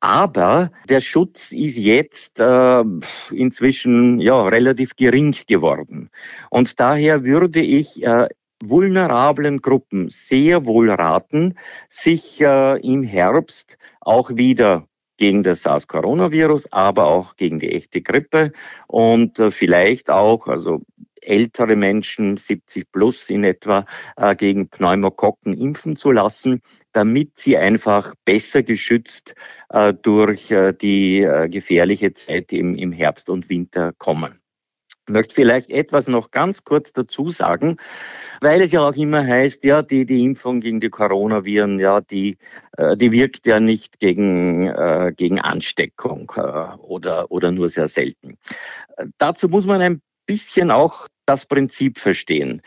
Aber 0.00 0.70
der 0.88 1.00
Schutz 1.00 1.50
ist 1.50 1.76
jetzt 1.76 2.38
äh, 2.38 2.84
inzwischen 3.32 4.20
ja 4.20 4.42
relativ 4.44 4.96
gering 4.96 5.34
geworden. 5.46 6.10
Und 6.50 6.78
daher 6.78 7.24
würde 7.24 7.60
ich 7.60 8.02
äh, 8.02 8.28
vulnerablen 8.68 9.60
Gruppen 9.60 10.08
sehr 10.08 10.64
wohl 10.64 10.90
raten, 10.90 11.54
sich 11.88 12.40
äh, 12.40 12.78
im 12.80 13.02
Herbst 13.02 13.78
auch 14.00 14.30
wieder 14.36 14.86
gegen 15.16 15.42
das 15.42 15.62
SARS-Coronavirus, 15.62 16.72
aber 16.72 17.06
auch 17.06 17.36
gegen 17.36 17.60
die 17.60 17.72
echte 17.72 18.02
Grippe 18.02 18.52
und 18.86 19.38
äh, 19.38 19.50
vielleicht 19.50 20.10
auch, 20.10 20.48
also 20.48 20.82
ältere 21.20 21.76
Menschen, 21.76 22.36
70 22.36 22.92
plus 22.92 23.30
in 23.30 23.44
etwa, 23.44 23.86
äh, 24.16 24.34
gegen 24.36 24.68
Pneumokokken 24.68 25.54
impfen 25.54 25.96
zu 25.96 26.10
lassen, 26.10 26.60
damit 26.92 27.38
sie 27.38 27.56
einfach 27.56 28.14
besser 28.24 28.62
geschützt 28.62 29.34
äh, 29.70 29.94
durch 29.94 30.52
die 30.82 31.26
gefährliche 31.50 32.12
Zeit 32.12 32.52
im 32.52 32.92
Herbst 32.92 33.30
und 33.30 33.48
Winter 33.48 33.92
kommen. 33.96 34.43
Möchte 35.08 35.34
vielleicht 35.34 35.70
etwas 35.70 36.08
noch 36.08 36.30
ganz 36.30 36.64
kurz 36.64 36.92
dazu 36.92 37.28
sagen, 37.28 37.76
weil 38.40 38.62
es 38.62 38.72
ja 38.72 38.80
auch 38.80 38.94
immer 38.94 39.26
heißt, 39.26 39.62
ja, 39.64 39.82
die, 39.82 40.06
die 40.06 40.24
Impfung 40.24 40.60
gegen 40.60 40.80
die 40.80 40.88
Coronaviren, 40.88 41.78
ja, 41.78 42.00
die, 42.00 42.38
äh, 42.78 42.96
die 42.96 43.12
wirkt 43.12 43.46
ja 43.46 43.60
nicht 43.60 44.00
gegen, 44.00 44.68
äh, 44.68 45.12
gegen 45.14 45.40
Ansteckung 45.40 46.32
äh, 46.36 46.40
oder, 46.78 47.30
oder 47.30 47.52
nur 47.52 47.68
sehr 47.68 47.86
selten. 47.86 48.38
Dazu 49.18 49.48
muss 49.48 49.66
man 49.66 49.82
ein 49.82 50.00
bisschen 50.26 50.70
auch 50.70 51.06
das 51.26 51.46
Prinzip 51.46 51.98
verstehen 51.98 52.62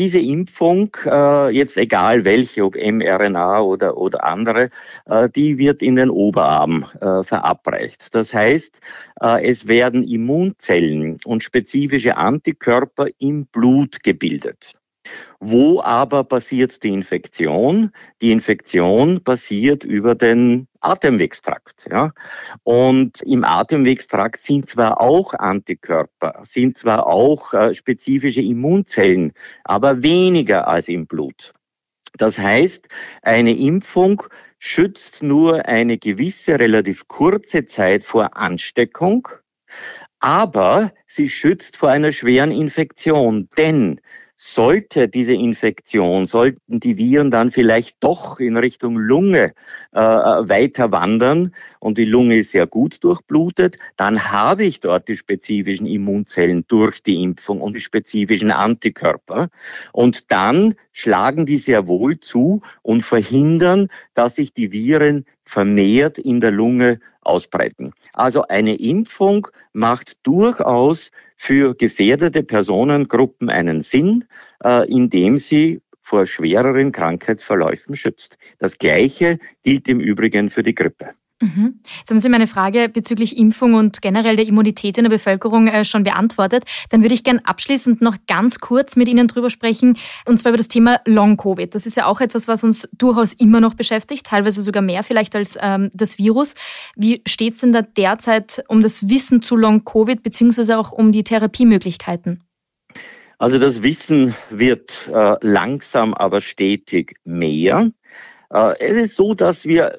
diese 0.00 0.18
Impfung, 0.18 0.96
äh, 1.04 1.50
jetzt 1.50 1.76
egal 1.76 2.24
welche, 2.24 2.64
ob 2.64 2.74
mRNA 2.74 3.60
oder, 3.60 3.98
oder 3.98 4.24
andere, 4.24 4.70
äh, 5.04 5.28
die 5.28 5.58
wird 5.58 5.82
in 5.82 5.96
den 5.96 6.08
Oberarm 6.08 6.86
äh, 7.02 7.22
verabreicht. 7.22 8.14
Das 8.14 8.32
heißt, 8.32 8.80
äh, 9.20 9.46
es 9.46 9.68
werden 9.68 10.02
Immunzellen 10.02 11.18
und 11.26 11.44
spezifische 11.44 12.16
Antikörper 12.16 13.08
im 13.18 13.44
Blut 13.52 14.02
gebildet. 14.02 14.79
Wo 15.38 15.80
aber 15.80 16.24
passiert 16.24 16.82
die 16.82 16.88
Infektion? 16.88 17.92
Die 18.20 18.30
Infektion 18.30 19.22
passiert 19.24 19.84
über 19.84 20.14
den 20.14 20.68
Atemwegstrakt. 20.80 21.88
Ja? 21.90 22.12
Und 22.62 23.22
im 23.22 23.44
Atemwegstrakt 23.44 24.40
sind 24.40 24.68
zwar 24.68 25.00
auch 25.00 25.34
Antikörper, 25.34 26.40
sind 26.42 26.76
zwar 26.76 27.06
auch 27.06 27.54
äh, 27.54 27.74
spezifische 27.74 28.42
Immunzellen, 28.42 29.32
aber 29.64 30.02
weniger 30.02 30.68
als 30.68 30.88
im 30.88 31.06
Blut. 31.06 31.52
Das 32.16 32.38
heißt, 32.38 32.88
eine 33.22 33.56
Impfung 33.56 34.24
schützt 34.58 35.22
nur 35.22 35.66
eine 35.66 35.96
gewisse, 35.96 36.58
relativ 36.58 37.08
kurze 37.08 37.64
Zeit 37.64 38.04
vor 38.04 38.36
Ansteckung, 38.36 39.28
aber 40.18 40.92
sie 41.06 41.28
schützt 41.28 41.76
vor 41.76 41.88
einer 41.88 42.12
schweren 42.12 42.50
Infektion, 42.50 43.48
denn 43.56 44.00
sollte 44.42 45.06
diese 45.06 45.34
Infektion, 45.34 46.24
sollten 46.24 46.80
die 46.80 46.96
Viren 46.96 47.30
dann 47.30 47.50
vielleicht 47.50 48.02
doch 48.02 48.40
in 48.40 48.56
Richtung 48.56 48.96
Lunge 48.96 49.52
äh, 49.92 50.00
weiter 50.00 50.90
wandern 50.92 51.54
und 51.78 51.98
die 51.98 52.06
Lunge 52.06 52.38
ist 52.38 52.52
sehr 52.52 52.66
gut 52.66 53.04
durchblutet, 53.04 53.76
dann 53.98 54.32
habe 54.32 54.64
ich 54.64 54.80
dort 54.80 55.08
die 55.08 55.16
spezifischen 55.16 55.86
Immunzellen 55.86 56.64
durch 56.68 57.02
die 57.02 57.22
Impfung 57.22 57.60
und 57.60 57.76
die 57.76 57.82
spezifischen 57.82 58.50
Antikörper. 58.50 59.50
Und 59.92 60.30
dann 60.30 60.74
schlagen 60.90 61.44
die 61.44 61.58
sehr 61.58 61.86
wohl 61.86 62.18
zu 62.18 62.62
und 62.80 63.02
verhindern, 63.02 63.88
dass 64.14 64.36
sich 64.36 64.54
die 64.54 64.72
Viren 64.72 65.26
vermehrt 65.44 66.16
in 66.16 66.40
der 66.40 66.50
Lunge 66.50 66.98
ausbreiten. 67.22 67.92
Also 68.14 68.46
eine 68.48 68.76
Impfung 68.76 69.48
macht 69.72 70.26
durchaus 70.26 71.10
für 71.36 71.74
gefährdete 71.74 72.42
Personengruppen 72.42 73.50
einen 73.50 73.80
Sinn, 73.80 74.24
äh, 74.64 74.88
indem 74.90 75.38
sie 75.38 75.80
vor 76.02 76.26
schwereren 76.26 76.92
Krankheitsverläufen 76.92 77.94
schützt. 77.94 78.36
Das 78.58 78.78
Gleiche 78.78 79.38
gilt 79.62 79.88
im 79.88 80.00
Übrigen 80.00 80.50
für 80.50 80.62
die 80.62 80.74
Grippe. 80.74 81.10
Mhm. 81.42 81.80
Jetzt 81.98 82.10
haben 82.10 82.20
Sie 82.20 82.28
meine 82.28 82.46
Frage 82.46 82.90
bezüglich 82.90 83.38
Impfung 83.38 83.72
und 83.72 84.02
generell 84.02 84.36
der 84.36 84.46
Immunität 84.46 84.98
in 84.98 85.04
der 85.04 85.10
Bevölkerung 85.10 85.68
äh, 85.68 85.86
schon 85.86 86.04
beantwortet. 86.04 86.64
Dann 86.90 87.02
würde 87.02 87.14
ich 87.14 87.24
gern 87.24 87.38
abschließend 87.38 88.02
noch 88.02 88.16
ganz 88.26 88.58
kurz 88.58 88.94
mit 88.96 89.08
Ihnen 89.08 89.26
drüber 89.26 89.48
sprechen, 89.48 89.96
und 90.26 90.38
zwar 90.38 90.50
über 90.50 90.58
das 90.58 90.68
Thema 90.68 91.00
Long-Covid. 91.06 91.74
Das 91.74 91.86
ist 91.86 91.96
ja 91.96 92.04
auch 92.04 92.20
etwas, 92.20 92.46
was 92.46 92.62
uns 92.62 92.88
durchaus 92.92 93.32
immer 93.32 93.60
noch 93.60 93.74
beschäftigt, 93.74 94.26
teilweise 94.26 94.60
sogar 94.60 94.82
mehr 94.82 95.02
vielleicht 95.02 95.34
als 95.34 95.56
ähm, 95.60 95.90
das 95.94 96.18
Virus. 96.18 96.54
Wie 96.94 97.22
steht 97.26 97.54
es 97.54 97.60
denn 97.60 97.72
da 97.72 97.82
derzeit 97.82 98.62
um 98.68 98.82
das 98.82 99.08
Wissen 99.08 99.40
zu 99.40 99.56
Long-Covid 99.56 100.22
beziehungsweise 100.22 100.78
auch 100.78 100.92
um 100.92 101.10
die 101.10 101.24
Therapiemöglichkeiten? 101.24 102.44
Also 103.38 103.58
das 103.58 103.82
Wissen 103.82 104.34
wird 104.50 105.08
äh, 105.10 105.36
langsam, 105.40 106.12
aber 106.12 106.42
stetig 106.42 107.14
mehr. 107.24 107.90
Äh, 108.52 108.74
es 108.78 108.96
ist 108.96 109.16
so, 109.16 109.32
dass 109.32 109.64
wir 109.64 109.98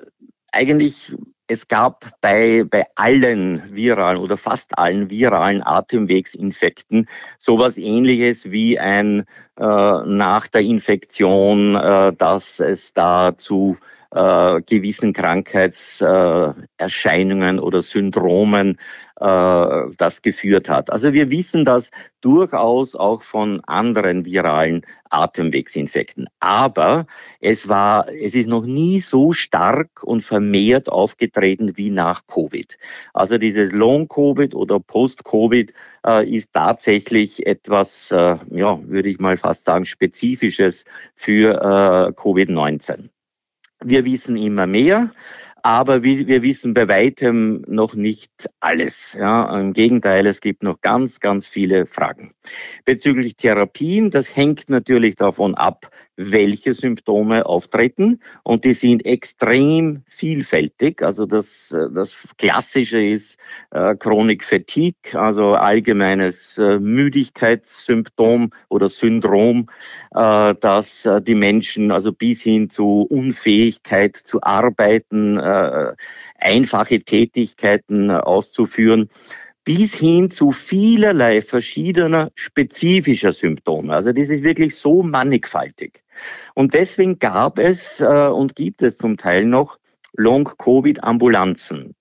eigentlich 0.52 1.14
es 1.52 1.68
gab 1.68 2.10
bei, 2.22 2.64
bei 2.64 2.86
allen 2.96 3.62
viralen 3.76 4.18
oder 4.18 4.38
fast 4.38 4.78
allen 4.78 5.10
viralen 5.10 5.62
Atemwegsinfekten 5.62 7.08
sowas 7.38 7.78
ähnliches 7.78 8.52
wie 8.52 8.80
ein 8.80 9.26
äh, 9.60 9.64
nach 9.64 10.48
der 10.48 10.62
Infektion, 10.62 11.76
äh, 11.76 12.14
dass 12.14 12.62
es 12.62 12.94
da 12.94 13.38
zu 13.38 13.78
äh, 14.12 14.62
gewissen 14.62 15.14
Krankheitserscheinungen 15.14 17.58
äh, 17.58 17.62
oder 17.62 17.82
Syndromen 17.82 18.78
äh, 19.22 19.92
das 19.98 20.22
geführt 20.22 20.68
hat. 20.68 20.92
Also 20.92 21.14
wir 21.14 21.30
wissen 21.30 21.64
das 21.64 21.92
durchaus 22.22 22.96
auch 22.96 23.22
von 23.22 23.62
anderen 23.66 24.26
viralen 24.26 24.82
Atemwegsinfekten. 25.10 26.28
Aber 26.40 27.06
es 27.40 27.70
war, 27.70 28.10
es 28.10 28.36
ist 28.36 28.48
noch 28.48 28.66
nie 28.66 29.00
so 29.00 29.32
stark 29.32 30.04
und 30.04 30.24
vermehrt 30.24 30.90
aufgetreten 30.90 31.78
wie 31.78 31.92
nach 31.92 32.26
Covid. 32.28 32.78
Also 33.14 33.38
dieses 33.38 33.72
Long-Covid 33.72 34.56
oder 34.56 34.80
Post-Covid 34.80 35.74
äh, 36.06 36.28
ist 36.28 36.52
tatsächlich 36.54 37.46
etwas, 37.46 38.12
äh, 38.12 38.38
ja, 38.50 38.80
würde 38.88 39.10
ich 39.10 39.20
mal 39.20 39.38
fast 39.38 39.66
sagen, 39.66 39.86
spezifisches 39.86 40.86
für 41.16 41.56
äh, 41.56 42.12
Covid-19. 42.14 43.10
Wir 43.84 44.06
wissen 44.06 44.38
immer 44.38 44.68
mehr. 44.68 45.12
Aber 45.64 46.04
wir 46.04 46.42
wissen 46.42 46.74
bei 46.74 46.88
weitem 46.88 47.64
noch 47.68 47.94
nicht 47.94 48.50
alles. 48.60 49.16
Ja, 49.20 49.60
Im 49.60 49.74
Gegenteil, 49.74 50.26
es 50.26 50.42
gibt 50.42 50.64
noch 50.64 50.82
ganz, 50.82 51.20
ganz 51.20 51.48
viele 51.48 51.86
Fragen. 51.86 52.32
Bezüglich 52.86 53.36
Therapien, 53.36 54.10
das 54.10 54.36
hängt 54.36 54.70
natürlich 54.70 55.16
davon 55.16 55.56
ab, 55.56 55.90
welche 56.16 56.74
Symptome 56.74 57.46
auftreten. 57.46 58.20
Und 58.44 58.66
die 58.66 58.74
sind 58.74 59.06
extrem 59.06 60.04
vielfältig. 60.08 61.04
Also 61.04 61.26
das, 61.26 61.76
das 61.94 62.28
Klassische 62.38 63.04
ist 63.04 63.40
äh, 63.72 63.96
Chronik 63.96 64.44
Fatigue, 64.44 65.20
also 65.20 65.54
allgemeines 65.54 66.58
äh, 66.58 66.80
Müdigkeitssymptom 66.80 68.52
oder 68.70 68.90
Syndrom, 68.90 69.68
äh, 70.16 70.56
dass 70.60 71.06
äh, 71.06 71.22
die 71.22 71.36
Menschen 71.36 71.92
also 71.92 72.12
bis 72.12 72.42
hin 72.42 72.70
zu 72.70 73.06
Unfähigkeit 73.10 74.16
zu 74.16 74.42
arbeiten, 74.42 75.40
äh, 75.52 75.96
einfache 76.40 77.00
Tätigkeiten 77.00 78.12
auszuführen, 78.12 79.10
bis 79.64 79.94
hin 79.96 80.32
zu 80.32 80.52
vielerlei 80.52 81.42
verschiedener 81.42 82.32
spezifischer 82.36 83.32
Symptome. 83.32 83.94
Also 83.94 84.12
das 84.12 84.30
ist 84.30 84.44
wirklich 84.44 84.76
so 84.76 85.04
mannigfaltig. 85.04 86.04
Und 86.56 86.74
deswegen 86.74 87.20
gab 87.20 87.60
es 87.60 88.02
äh, 88.02 88.06
und 88.06 88.56
gibt 88.56 88.82
es 88.82 88.98
zum 88.98 89.18
Teil 89.18 89.46
noch 89.46 89.78
Long-Covid-Ambulanzen. 90.14 91.96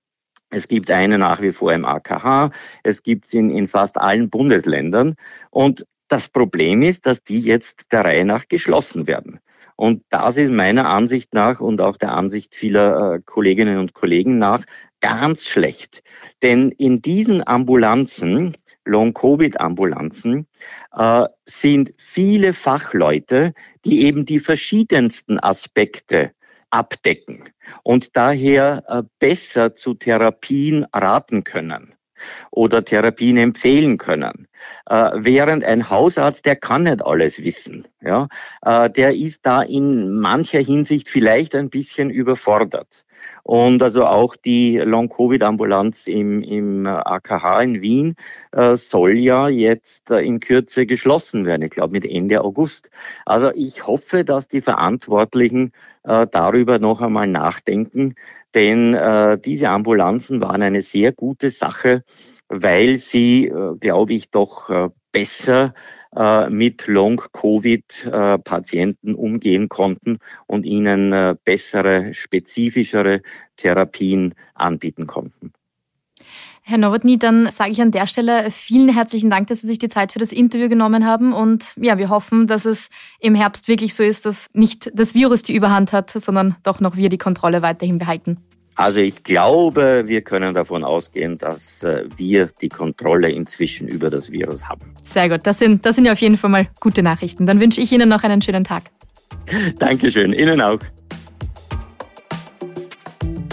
Es 0.51 0.67
gibt 0.67 0.91
eine 0.91 1.19
nach 1.19 1.43
wie 1.43 1.53
vor 1.53 1.73
im 1.73 1.85
AKH, 1.85 2.51
es 2.83 3.03
gibt 3.03 3.27
es 3.27 3.35
in, 3.35 3.51
in 3.51 3.69
fast 3.69 3.99
allen 3.99 4.31
Bundesländern. 4.31 5.15
Und 5.51 5.87
das 6.09 6.29
Problem 6.29 6.83
ist, 6.83 7.07
dass 7.07 7.23
die 7.23 7.41
jetzt 7.41 7.93
der 7.93 8.05
Reihe 8.05 8.25
nach 8.25 8.49
geschlossen 8.49 9.07
werden. 9.07 9.39
Und 9.81 10.03
das 10.11 10.37
ist 10.37 10.53
meiner 10.53 10.91
Ansicht 10.91 11.33
nach 11.33 11.63
und 11.63 11.81
auch 11.81 11.97
der 11.97 12.13
Ansicht 12.13 12.55
vieler 12.55 13.15
äh, 13.15 13.21
Kolleginnen 13.25 13.79
und 13.79 13.95
Kollegen 13.95 14.37
nach 14.37 14.63
ganz 15.01 15.47
schlecht. 15.47 16.03
Denn 16.43 16.69
in 16.69 17.01
diesen 17.01 17.47
Ambulanzen, 17.49 18.55
Long-Covid-Ambulanzen, 18.85 20.47
äh, 20.95 21.25
sind 21.47 21.95
viele 21.97 22.53
Fachleute, 22.53 23.55
die 23.87 24.03
eben 24.03 24.27
die 24.27 24.39
verschiedensten 24.39 25.43
Aspekte 25.43 26.33
abdecken 26.69 27.49
und 27.83 28.19
daher 28.19 28.85
äh, 28.87 29.03
besser 29.19 29.75
zu 29.75 29.95
Therapien 29.95 30.85
raten 30.93 31.43
können. 31.43 31.95
oder 32.51 32.85
Therapien 32.85 33.37
empfehlen 33.39 33.99
können. 33.99 34.47
Äh, 34.87 35.11
während 35.15 35.65
ein 35.65 35.91
Hausarzt, 35.91 36.47
der 36.47 36.57
kann 36.57 36.85
nicht 36.85 37.05
alles 37.05 37.43
wissen. 37.43 37.87
Ja? 38.01 38.29
Äh, 38.63 38.91
der 38.91 39.15
ist 39.15 39.47
da 39.47 39.63
in 39.63 40.19
mancher 40.19 40.61
Hinsicht 40.61 41.09
vielleicht 41.09 41.55
ein 41.55 41.71
bisschen 41.71 42.11
überfordert. 42.11 43.05
Und 43.43 43.83
also 43.83 44.07
auch 44.07 44.37
die 44.37 44.79
Long-Covid-Ambulanz 44.79 46.07
im, 46.07 46.43
im 46.43 46.87
AKH 46.87 47.63
in 47.63 47.83
Wien 47.83 48.15
äh, 48.53 48.77
soll 48.77 49.19
ja 49.19 49.49
jetzt 49.49 50.11
äh, 50.11 50.21
in 50.21 50.41
Kürze 50.41 50.87
geschlossen 50.87 51.45
werden, 51.47 51.63
ich 51.63 51.71
glaube 51.71 51.93
mit 51.93 52.05
Ende 52.05 52.43
August. 52.43 52.91
Also 53.27 53.51
ich 53.55 53.87
hoffe, 53.87 54.25
dass 54.25 54.49
die 54.49 54.61
Verantwortlichen 54.61 55.73
äh, 56.05 56.27
darüber 56.31 56.79
noch 56.79 57.01
einmal 57.01 57.27
nachdenken, 57.27 58.15
denn 58.55 58.95
äh, 58.95 59.39
diese 59.39 59.69
Ambulanzen 59.69 60.41
waren 60.43 60.63
eine 60.63 60.83
sehr 60.83 61.13
gute 61.13 61.51
Sache, 61.51 62.05
weil 62.51 62.99
sie, 62.99 63.47
äh, 63.47 63.77
glaube 63.79 64.13
ich, 64.13 64.29
doch 64.31 64.69
äh, 64.69 64.91
besser 65.13 65.73
äh, 66.15 66.51
mit 66.51 66.87
Long-Covid-Patienten 66.89 69.15
umgehen 69.15 69.69
konnten 69.69 70.19
und 70.47 70.67
ihnen 70.67 71.39
bessere, 71.45 72.13
spezifischere 72.13 73.23
Therapien 73.57 74.35
anbieten 74.55 75.07
konnten. 75.07 75.53
Herr 76.63 76.79
Nowotny, 76.79 77.19
dann 77.19 77.49
sage 77.49 77.71
ich 77.71 77.81
an 77.81 77.91
der 77.91 78.07
Stelle 78.07 78.51
vielen 78.51 78.91
herzlichen 78.91 79.31
Dank, 79.31 79.47
dass 79.49 79.63
Sie 79.63 79.67
sich 79.67 79.79
die 79.79 79.89
Zeit 79.89 80.13
für 80.13 80.19
das 80.19 80.31
Interview 80.31 80.69
genommen 80.69 81.07
haben. 81.07 81.33
Und 81.33 81.73
ja, 81.77 81.97
wir 81.99 82.11
hoffen, 82.11 82.47
dass 82.47 82.67
es 82.67 82.91
im 83.19 83.35
Herbst 83.35 83.67
wirklich 83.67 83.95
so 83.95 84.03
ist, 84.03 84.27
dass 84.27 84.47
nicht 84.53 84.91
das 84.95 85.15
Virus 85.15 85.43
die 85.43 85.55
Überhand 85.55 85.93
hat, 85.93 86.11
sondern 86.11 86.57
doch 86.63 86.81
noch 86.81 86.97
wir 86.97 87.09
die 87.09 87.19
Kontrolle 87.19 87.63
weiterhin 87.63 87.99
behalten. 87.99 88.39
Also 88.81 89.01
ich 89.01 89.25
glaube, 89.25 90.05
wir 90.07 90.23
können 90.23 90.55
davon 90.55 90.85
ausgehen, 90.85 91.37
dass 91.37 91.85
äh, 91.85 92.07
wir 92.17 92.49
die 92.63 92.71
Kontrolle 92.71 93.31
inzwischen 93.31 93.89
über 93.89 94.09
das 94.09 94.33
Virus 94.33 94.67
haben. 94.71 94.81
Sehr 95.03 95.29
gut, 95.29 95.41
das 95.43 95.59
sind, 95.59 95.85
das 95.85 95.97
sind 95.97 96.07
ja 96.07 96.13
auf 96.13 96.19
jeden 96.19 96.39
Fall 96.39 96.49
mal 96.49 96.67
gute 96.81 97.03
Nachrichten. 97.03 97.45
Dann 97.45 97.61
wünsche 97.61 97.83
ich 97.83 97.93
Ihnen 97.93 98.09
noch 98.09 98.23
einen 98.23 98.41
schönen 98.41 98.65
Tag. 98.65 98.85
Dankeschön, 99.79 100.33
Ihnen 100.33 100.63
auch. 100.63 100.79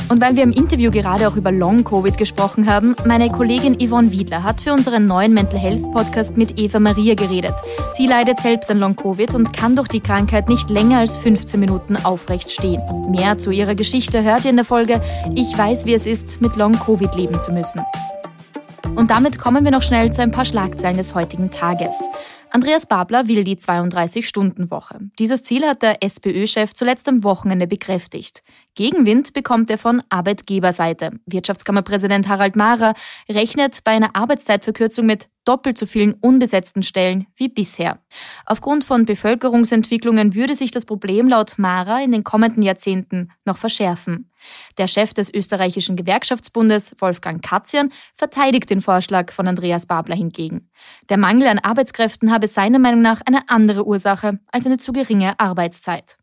Und 0.10 0.22
weil 0.22 0.38
wir 0.38 0.44
im 0.44 0.52
Interview 0.52 0.90
gerade 0.90 1.28
auch 1.28 1.36
über 1.36 1.52
Long-Covid 1.52 2.18
gesprochen 2.18 2.66
haben, 2.66 2.96
meine 3.06 3.30
Kollegin 3.30 3.78
Yvonne 3.80 4.12
Wiedler 4.12 4.44
hat 4.44 4.62
für 4.62 4.72
unseren 4.72 5.06
neuen 5.06 5.34
Mental 5.34 5.60
Health 5.60 5.84
Podcast 5.92 6.38
mit 6.38 6.58
Eva 6.58 6.80
Maria 6.80 7.14
geredet. 7.14 7.54
Sie 7.92 8.08
leidet 8.08 8.40
selbst 8.40 8.72
an 8.72 8.80
Long-Covid 8.80 9.36
und 9.36 9.52
kann 9.52 9.76
durch 9.76 9.90
die 9.90 10.00
Krankheit 10.00 10.48
nicht 10.48 10.70
länger 10.70 11.00
als 11.00 11.18
15 11.18 11.60
Minuten 11.60 11.98
aufrecht 11.98 12.52
stehen. 12.52 12.82
Mehr 13.12 13.38
zu 13.38 13.52
ihrer 13.52 13.76
Geschichte 13.76 14.24
hört 14.24 14.46
ihr 14.46 14.52
in 14.52 14.58
der 14.58 14.66
Folge 14.66 15.02
Ich 15.36 15.58
weiß, 15.58 15.86
wie 15.86 15.94
es 15.94 16.06
ist, 16.06 16.40
mit 16.40 16.56
Long-Covid 16.56 17.14
leben 17.16 17.42
zu 17.42 17.52
müssen. 17.52 17.82
Und 18.96 19.12
damit 19.12 19.38
kommen 19.38 19.66
wir 19.66 19.72
noch 19.72 19.82
schnell 19.82 20.12
zu 20.14 20.22
ein 20.22 20.32
paar 20.32 20.46
Schlagzeilen 20.46 20.98
des 20.98 21.14
heutigen 21.14 21.52
Tages. 21.52 21.96
Andreas 22.50 22.86
Babler 22.86 23.28
will 23.28 23.44
die 23.44 23.58
32-Stunden-Woche. 23.58 25.00
Dieses 25.20 25.44
Ziel 25.44 25.66
hat 25.66 25.84
der 25.84 26.02
SPÖ-Chef 26.02 26.74
zuletzt 26.74 27.10
am 27.10 27.24
Wochenende 27.24 27.68
bekräftigt. 27.68 28.42
Gegenwind 28.78 29.34
bekommt 29.34 29.72
er 29.72 29.80
von 29.80 30.04
Arbeitgeberseite. 30.10 31.20
Wirtschaftskammerpräsident 31.26 32.28
Harald 32.28 32.56
Mahrer 32.56 32.94
rechnet 33.28 33.84
bei 33.84 33.90
einer 33.90 34.16
Arbeitszeitverkürzung 34.16 35.08
mit 35.08 35.30
doppelt 35.46 35.80
so 35.80 35.88
vielen 35.88 36.14
unbesetzten 36.14 36.84
Stellen 36.84 37.26
wie 37.36 37.50
bisher. 37.50 37.98
Aufgrund 38.46 38.84
von 38.84 39.06
Bevölkerungsentwicklungen 39.06 40.36
würde 40.36 40.56
sich 40.56 40.70
das 40.70 40.86
Problem 40.86 41.28
laut 41.28 41.58
Mahrer 41.58 42.04
in 42.04 42.12
den 42.12 42.24
kommenden 42.24 42.62
Jahrzehnten 42.62 43.32
noch 43.46 43.58
verschärfen. 43.58 44.30
Der 44.78 44.88
Chef 44.88 45.12
des 45.12 45.34
österreichischen 45.34 45.96
Gewerkschaftsbundes, 45.96 46.98
Wolfgang 47.00 47.42
Katzian, 47.42 47.92
verteidigt 48.14 48.70
den 48.70 48.82
Vorschlag 48.82 49.32
von 49.32 49.48
Andreas 49.48 49.88
Babler 49.88 50.16
hingegen. 50.16 50.70
Der 51.10 51.18
Mangel 51.18 51.48
an 51.48 51.58
Arbeitskräften 51.58 52.32
habe 52.32 52.48
seiner 52.48 52.78
Meinung 52.78 53.02
nach 53.02 53.22
eine 53.26 53.50
andere 53.50 53.88
Ursache 53.88 54.38
als 54.52 54.68
eine 54.68 54.78
zu 54.78 54.92
geringe 54.92 55.40
Arbeitszeit. 55.40 56.16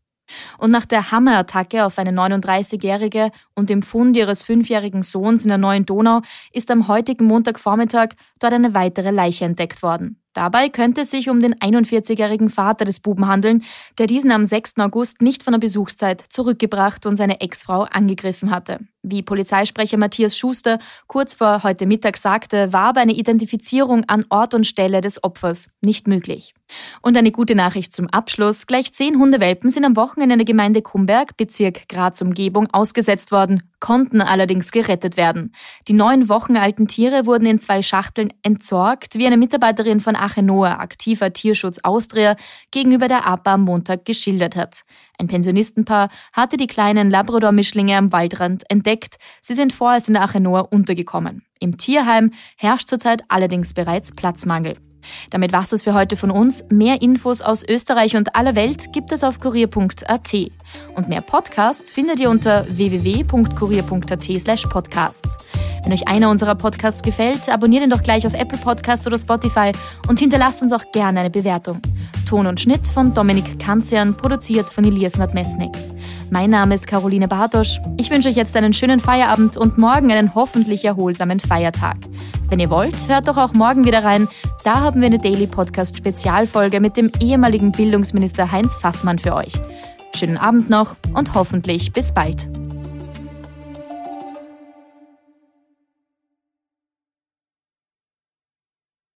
Und 0.57 0.71
nach 0.71 0.85
der 0.85 1.11
Hammerattacke 1.11 1.85
auf 1.85 1.97
eine 1.97 2.11
39-Jährige 2.11 3.31
und 3.53 3.69
dem 3.69 3.81
Fund 3.81 4.17
ihres 4.17 4.43
fünfjährigen 4.43 5.03
Sohns 5.03 5.43
in 5.43 5.49
der 5.49 5.57
Neuen 5.57 5.85
Donau 5.85 6.21
ist 6.51 6.71
am 6.71 6.87
heutigen 6.87 7.25
Montagvormittag 7.25 8.09
dort 8.39 8.53
eine 8.53 8.73
weitere 8.73 9.11
Leiche 9.11 9.45
entdeckt 9.45 9.83
worden. 9.83 10.19
Dabei 10.35 10.67
könnte 10.67 11.01
es 11.01 11.11
sich 11.11 11.29
um 11.29 11.41
den 11.41 11.55
41-jährigen 11.55 12.49
Vater 12.49 12.83
des 12.83 12.99
Buben 12.99 13.25
handeln, 13.25 13.63
der 13.97 14.05
diesen 14.05 14.31
am 14.31 14.43
6. 14.43 14.77
August 14.79 15.21
nicht 15.21 15.43
von 15.43 15.53
der 15.53 15.61
Besuchszeit 15.61 16.21
zurückgebracht 16.21 17.05
und 17.05 17.15
seine 17.15 17.39
Ex-Frau 17.39 17.83
angegriffen 17.83 18.51
hatte. 18.51 18.79
Wie 19.01 19.23
Polizeisprecher 19.23 19.97
Matthias 19.97 20.37
Schuster 20.37 20.79
kurz 21.07 21.35
vor 21.35 21.63
heute 21.63 21.85
Mittag 21.85 22.17
sagte, 22.17 22.73
war 22.73 22.87
aber 22.87 22.99
eine 22.99 23.13
Identifizierung 23.13 24.03
an 24.09 24.25
Ort 24.29 24.53
und 24.53 24.67
Stelle 24.67 24.99
des 24.99 25.23
Opfers 25.23 25.69
nicht 25.79 26.05
möglich. 26.05 26.53
Und 27.01 27.15
eine 27.17 27.31
gute 27.31 27.55
Nachricht 27.55 27.93
zum 27.93 28.07
Abschluss. 28.07 28.65
Gleich 28.67 28.91
zehn 28.91 29.19
Hundewelpen 29.19 29.69
sind 29.69 29.85
am 29.85 29.95
Wochenende 29.95 30.33
in 30.33 30.39
der 30.39 30.45
Gemeinde 30.45 30.81
Kumberg, 30.81 31.37
Bezirk 31.37 31.87
Graz 31.87 32.21
Umgebung, 32.21 32.67
ausgesetzt 32.71 33.31
worden, 33.31 33.63
konnten 33.79 34.21
allerdings 34.21 34.71
gerettet 34.71 35.15
werden. 35.15 35.53
Die 35.87 35.93
neun 35.93 36.27
Wochen 36.27 36.57
alten 36.57 36.87
Tiere 36.87 37.25
wurden 37.25 37.45
in 37.45 37.59
zwei 37.59 37.81
Schachteln 37.81 38.33
entsorgt, 38.41 39.15
wie 39.15 39.27
eine 39.27 39.37
Mitarbeiterin 39.37 40.01
von 40.01 40.15
Achenoa, 40.15 40.79
aktiver 40.79 41.33
Tierschutz 41.33 41.79
Austria, 41.83 42.35
gegenüber 42.71 43.07
der 43.07 43.27
APA 43.27 43.53
am 43.53 43.61
Montag 43.61 44.05
geschildert 44.05 44.55
hat. 44.55 44.81
Ein 45.17 45.27
Pensionistenpaar 45.27 46.09
hatte 46.33 46.57
die 46.57 46.67
kleinen 46.67 47.09
Labrador-Mischlinge 47.09 47.95
am 47.95 48.11
Waldrand 48.11 48.63
entdeckt. 48.69 49.17
Sie 49.41 49.53
sind 49.53 49.71
vorerst 49.71 50.07
in 50.07 50.15
der 50.15 50.23
Achenoa 50.23 50.61
untergekommen. 50.61 51.43
Im 51.59 51.77
Tierheim 51.77 52.31
herrscht 52.57 52.89
zurzeit 52.89 53.23
allerdings 53.29 53.73
bereits 53.73 54.11
Platzmangel. 54.11 54.75
Damit 55.29 55.53
war 55.53 55.61
es 55.61 55.83
für 55.83 55.93
heute 55.93 56.17
von 56.17 56.31
uns. 56.31 56.65
Mehr 56.69 57.01
Infos 57.01 57.41
aus 57.41 57.63
Österreich 57.67 58.15
und 58.15 58.35
aller 58.35 58.55
Welt 58.55 58.93
gibt 58.93 59.11
es 59.11 59.23
auf 59.23 59.39
kurier.at. 59.39 60.33
Und 60.95 61.09
mehr 61.09 61.21
Podcasts 61.21 61.91
findet 61.91 62.19
ihr 62.19 62.29
unter 62.29 62.65
www.kurier.at 62.69 64.23
slash 64.39 64.63
podcasts. 64.63 65.37
Wenn 65.83 65.93
euch 65.93 66.07
einer 66.07 66.29
unserer 66.29 66.55
Podcasts 66.55 67.03
gefällt, 67.03 67.47
abonniert 67.47 67.83
ihn 67.83 67.89
doch 67.89 68.01
gleich 68.01 68.25
auf 68.25 68.33
Apple 68.33 68.57
Podcasts 68.57 69.05
oder 69.05 69.17
Spotify 69.17 69.71
und 70.07 70.19
hinterlasst 70.19 70.63
uns 70.63 70.73
auch 70.73 70.91
gerne 70.91 71.19
eine 71.19 71.29
Bewertung. 71.29 71.79
Ton 72.27 72.47
und 72.47 72.59
Schnitt 72.59 72.87
von 72.87 73.13
Dominik 73.13 73.59
Kanzian, 73.59 74.17
produziert 74.17 74.69
von 74.69 74.83
Elias 74.83 75.17
Nadmesnik. 75.17 75.75
Mein 76.35 76.49
Name 76.49 76.75
ist 76.75 76.85
Caroline 76.85 77.29
Bartosch. 77.29 77.79
Ich 77.95 78.09
wünsche 78.09 78.27
euch 78.27 78.35
jetzt 78.35 78.57
einen 78.57 78.73
schönen 78.73 78.99
Feierabend 78.99 79.55
und 79.55 79.77
morgen 79.77 80.11
einen 80.11 80.35
hoffentlich 80.35 80.83
erholsamen 80.83 81.39
Feiertag. 81.39 81.95
Wenn 82.49 82.59
ihr 82.59 82.69
wollt, 82.69 83.07
hört 83.07 83.29
doch 83.29 83.37
auch 83.37 83.53
morgen 83.53 83.85
wieder 83.85 84.03
rein. 84.03 84.27
Da 84.65 84.81
haben 84.81 84.99
wir 84.99 85.05
eine 85.05 85.17
Daily 85.17 85.47
Podcast 85.47 85.97
Spezialfolge 85.97 86.81
mit 86.81 86.97
dem 86.97 87.09
ehemaligen 87.21 87.71
Bildungsminister 87.71 88.51
Heinz 88.51 88.75
Fassmann 88.75 89.17
für 89.17 89.33
euch. 89.33 89.53
Schönen 90.13 90.35
Abend 90.35 90.69
noch 90.69 90.97
und 91.13 91.35
hoffentlich 91.35 91.93
bis 91.93 92.11
bald. 92.11 92.49